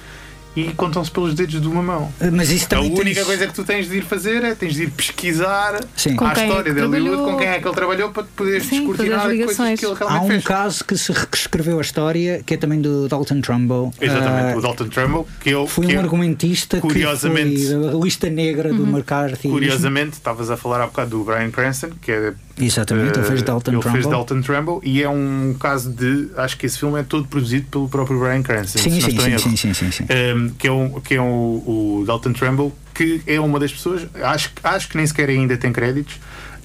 [0.57, 2.11] e contam-se pelos dedos de uma mão.
[2.33, 4.73] Mas isso A também única tens- coisa que tu tens de ir fazer é tens
[4.73, 6.17] de ir pesquisar Sim.
[6.19, 8.77] A é história que de Hollywood, com quem é que ele trabalhou para poder Sim,
[8.79, 9.79] descortinar as coisas ligações.
[9.79, 10.43] que ele Há realmente um fez.
[10.43, 13.93] caso que se reescreveu a história, que é também do Dalton Trumbo.
[14.01, 18.03] Exatamente, Ah, o Dalton Trumbo, que eu Foi que um argumentista curiosamente- que foi a
[18.03, 18.77] lista negra Uhum.
[18.77, 19.49] do McCarthy.
[19.49, 22.33] Curiosamente, estavas a falar há bocado do Brian Cranston, que é.
[22.59, 23.97] Exatamente, ele fez eh, Dalton ele Trumbo.
[23.97, 26.29] fez Dalton Trumbo e é um caso de.
[26.37, 28.79] Acho que esse filme é todo produzido pelo próprio Brian Cranston.
[28.79, 30.03] Sim, não sim, sim, sim, sim, sim, sim.
[30.35, 34.07] Um, que é, um, que é um, o Dalton Trumbo, que é uma das pessoas,
[34.23, 36.15] acho, acho que nem sequer ainda tem créditos.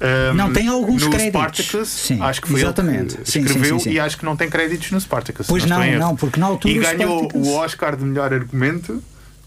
[0.00, 1.40] Um, Não, tem alguns no créditos.
[1.40, 3.14] Spartacus, Sim, acho que foi exatamente.
[3.14, 3.90] ele que escreveu sim, sim.
[3.92, 5.46] e acho que não tem créditos no Spartacus.
[5.46, 6.00] Pois não, erro.
[6.00, 9.00] não, porque na altura E ganhou Spartacus- o Oscar de melhor argumento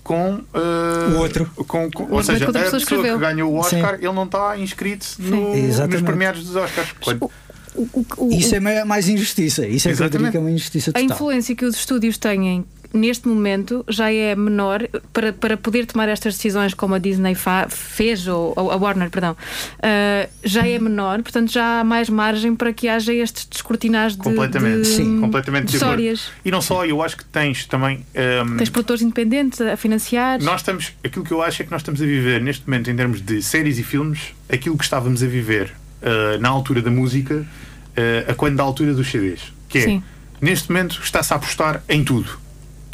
[0.06, 1.50] com uh, O outro.
[1.68, 4.06] com, com- O ou argumento seja, a pessoa pessoa que ganhou o Oscar, Sim.
[4.06, 5.56] ele não está inscrito no-
[5.88, 6.94] nos premiados dos Oscars.
[7.04, 7.30] Quando-
[7.78, 9.68] O- o- o- Isso é ma- mais injustiça.
[9.68, 10.32] Isso é que eu diria Exatamente.
[10.32, 11.14] que é uma injustiça A total.
[11.14, 12.64] influência que os estúdios têm
[12.96, 17.36] neste momento já é menor para, para poder tomar estas decisões como a Disney
[17.70, 19.36] fez, ou, ou a Warner, perdão,
[19.82, 24.24] ah, já é menor, portanto já há mais margem para que haja estes descortinares de,
[24.24, 26.30] Completamente, de, Sim, completamente de histórias.
[26.44, 28.06] E não só, eu acho que tens também.
[28.46, 30.42] um, Tens produtores independentes a financiar.
[30.42, 32.96] Nós estamos, aquilo que eu acho é que nós estamos a viver neste momento, em
[32.96, 37.36] termos de séries e filmes, aquilo que estávamos a viver uh, na altura da música,
[37.36, 39.42] uh, a quando da altura dos CDs.
[39.68, 40.04] Que é, Sim.
[40.42, 42.45] neste momento está-se a apostar em tudo.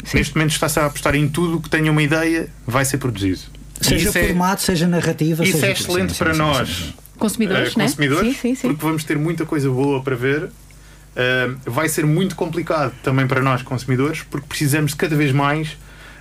[0.04, 0.18] Sim.
[0.18, 3.40] Neste momento está-se a apostar em tudo que tenha uma ideia, vai ser produzido.
[3.80, 5.42] Seja isso é- formato, seja narrativa.
[5.44, 6.92] Isso seja é excelente para sim, nós, sim, sim.
[7.18, 7.84] Consumidores, uh, né?
[7.84, 8.68] consumidores, Sim, sim, sim.
[8.68, 10.44] porque vamos ter muita coisa boa para ver.
[10.44, 15.76] Uh, vai ser muito complicado também para nós, consumidores, porque precisamos de cada vez mais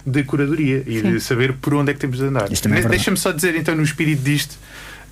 [0.05, 1.13] de curadoria e Sim.
[1.13, 2.45] de saber por onde é que temos de andar.
[2.51, 2.87] É verdade.
[2.87, 4.57] Deixa-me só dizer, então, no espírito disto,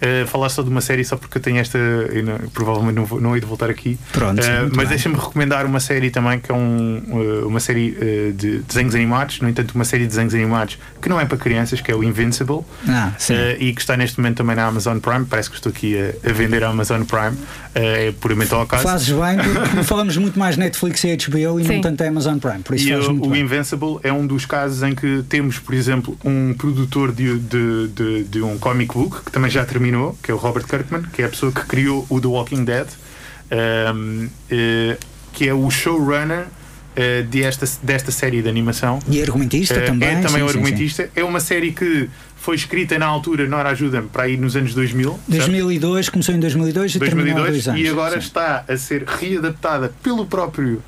[0.01, 1.77] uh, falar só de uma série, só porque eu tenho esta.
[1.77, 3.97] eu não- provavelmente não, vou, não hei de voltar aqui.
[4.11, 7.01] Pronto, Uh, mas deixa-me recomendar uma série também, que é um,
[7.43, 11.07] uh, uma série uh, de desenhos animados, no entanto, uma série de desenhos animados que
[11.09, 12.61] não é para crianças, que é o Invincible.
[12.87, 13.33] Ah, sim.
[13.33, 15.25] Uh, e que está neste momento também na Amazon Prime.
[15.25, 17.35] Parece que estou aqui a, a vender a Amazon Prime.
[17.75, 17.79] Uh,
[18.09, 18.83] é puramente ao acaso.
[18.83, 19.37] Fazes bem,
[19.69, 21.73] porque falamos muito mais Netflix e HBO e Sim.
[21.75, 22.59] não tanto Amazon Prime.
[22.63, 23.41] Por isso E o, muito o bem.
[23.41, 28.23] Invincible é um dos casos em que temos, por exemplo, um produtor de, de, de,
[28.23, 29.88] de um comic book que também já terminou,
[30.23, 32.87] que é o Robert Kirkman, que é a pessoa que criou o The Walking Dead,
[33.95, 34.97] um, eh,
[35.33, 36.45] que é o showrunner
[36.95, 38.99] eh, desta, desta série de animação.
[39.07, 40.09] E argumentista Eh, também.
[40.09, 40.59] é também sim, um sim, sim.
[40.59, 41.09] argumentista.
[41.15, 45.09] É uma série que foi escrita na altura, Nora ajuda-me, para aí nos anos 2000.
[45.11, 45.21] certo?
[45.27, 47.81] 2002, começou em 2002 e terminou há 2002 dois anos.
[47.81, 48.27] e agora Sim.
[48.27, 50.81] está a ser readaptada pelo próprio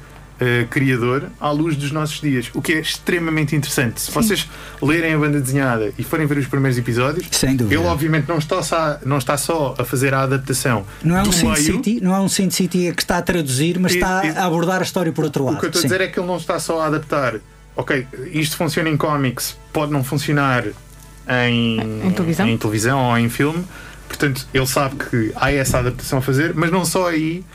[0.43, 4.01] eh, criador à luz dos nossos dias, o que é extremamente interessante.
[4.01, 4.49] Se vocês
[4.81, 8.97] lerem a banda desenhada e forem ver os primeiros episódios, ele obviamente não está, só,
[9.05, 11.55] não está só a fazer a adaptação Não é um Sin.
[11.55, 14.45] City, não é um Sin City que está a traduzir, mas E- está e- a
[14.45, 15.57] abordar a história por outro lado.
[15.57, 15.87] O que eu estou a Sim.
[15.89, 17.35] dizer é que ele não está só a adaptar.
[17.75, 20.65] Ok, isto funciona em cómics, pode não funcionar
[21.29, 22.47] em, Em televisão?
[22.47, 23.63] em televisão ou em filme.
[24.07, 27.45] Portanto, ele sabe que há essa adaptação a fazer, mas não só aí,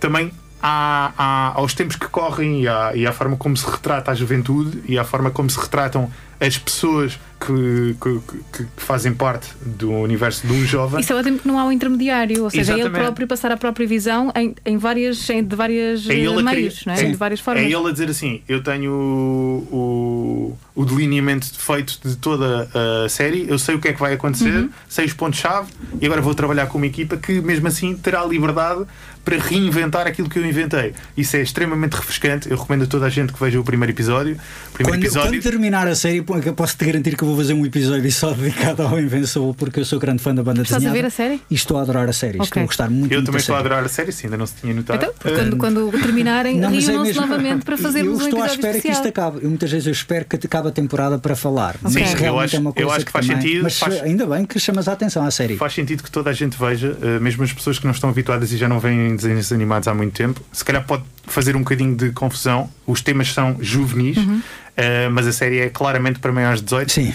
[0.00, 0.30] também
[0.68, 4.14] há, há- aos tempos que correm e à, e à forma como se retrata a
[4.14, 6.10] juventude e à forma como se retratam
[6.40, 8.20] as pessoas que, que,
[8.52, 11.00] que- fazem parte do universo de um jovem.
[11.00, 13.04] Isso é ótimo que não há um intermediário, ou seja, é ele Exatamente.
[13.04, 16.82] próprio passar a própria visão em, em várias, em, de várias É eh, meios, criar-
[16.86, 16.96] não é?
[16.96, 17.10] Sim.
[17.12, 17.62] de várias formas.
[17.62, 22.68] É ele a dizer assim: eu tenho o, o, o delineamento feito de toda
[23.04, 24.70] a série, eu sei o que é que vai acontecer, Uhum.
[24.88, 25.68] sei os pontos-chave
[26.00, 28.84] e agora vou trabalhar com uma equipa que, mesmo assim, terá liberdade
[29.24, 30.92] para reinventar aquilo que eu inventei.
[31.16, 32.48] Isso é extremamente refrescante.
[32.48, 34.36] Eu recomendo a toda a gente que veja o primeiro episódio.
[34.72, 35.30] Primeiro Quando, episódio.
[35.32, 38.12] quando terminar a série, pô, eu posso te garantir que eu vou fazer um episódio
[38.12, 41.00] só dedicado ao Invincible, porque eu sou grande fã da banda Estás a desenhada.
[41.00, 41.40] ver a série?
[41.50, 42.34] E estou a adorar a série.
[42.38, 42.62] Estou Ok.
[42.62, 44.54] a gostar muito Eu muito também estou a adorar a série, se ainda não se
[44.60, 44.96] tinha notado.
[45.02, 48.54] Então, quando, quando terminarem, é reúnam-se mesmo- novamente para fazermos eu um estou à episódio
[48.60, 49.04] espera que especial.
[49.06, 49.38] isto acabe.
[49.42, 51.76] Eu muitas vezes eu espero que acabe a temporada para falar.
[51.82, 53.78] Mas Sim, realmente eu acho- é uma eu coisa acho que faz também- sentido, Mas
[53.78, 55.56] faz- ainda bem que chamas a atenção à série.
[55.56, 58.52] Faz sentido que toda a gente veja, eh, mesmo as pessoas que não estão habituadas
[58.52, 60.40] e já não veem desenhos animados há muito tempo.
[60.52, 62.68] Se calhar pode fazer um bocadinho de confusão.
[62.86, 64.40] Os temas são juvenis, Uhum.
[64.76, 67.12] eh, mas a série é claramente para maiores de 18 Sim.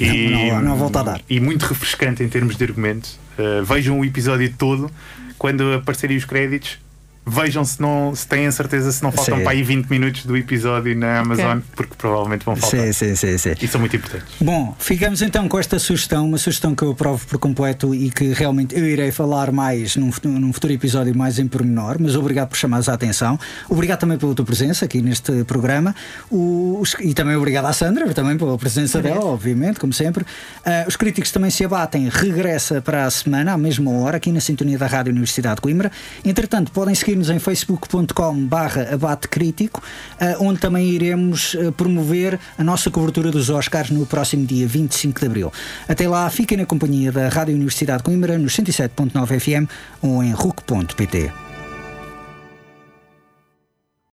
[0.00, 1.20] e, Não, não, não volta a dar.
[1.28, 3.08] e muito refrescante em termos de argumento.
[3.38, 4.90] Eh, vejam o episódio todo.
[5.38, 6.78] Quando aparecerem os créditos,
[7.24, 9.42] vejam se, não, se têm a certeza se não faltam Sim.
[9.44, 12.80] para aí 20 minutos do episódio na Amazon, porque provavelmente vão faltar.
[12.80, 13.52] Sim, sim, sim, sim.
[13.60, 14.28] E são muito importantes.
[14.40, 18.32] Bom, ficamos então com esta sugestão, uma sugestão que eu aprovo por completo e que
[18.32, 22.48] realmente eu irei falar mais num, futuro- num futuro episódio mais em pormenor, mas obrigado
[22.48, 23.38] por chamares a atenção.
[23.68, 25.94] Obrigado também pela tua presença aqui neste programa
[26.30, 30.24] O- e também obrigado à Sandra também pela presença dela, obviamente, como sempre.
[30.64, 34.40] Ah, os críticos também se abatem, regressa para a semana, à mesma hora, aqui na
[34.40, 35.90] sintonia da Rádio Universidade de Coimbra.
[36.24, 39.82] Entretanto, podem seguir-nos em facebook.com barra abate crítico,
[40.18, 45.20] ah, onde também iremos ah, promover a nossa cobertura dos Oscars no próximo dia 25
[45.20, 45.52] de Abril.
[45.88, 50.32] Até lá, fiquem na companhia da Rádio Universidade de Coimbra, nos 107.9 FM ou em
[50.32, 51.51] RUC.pt.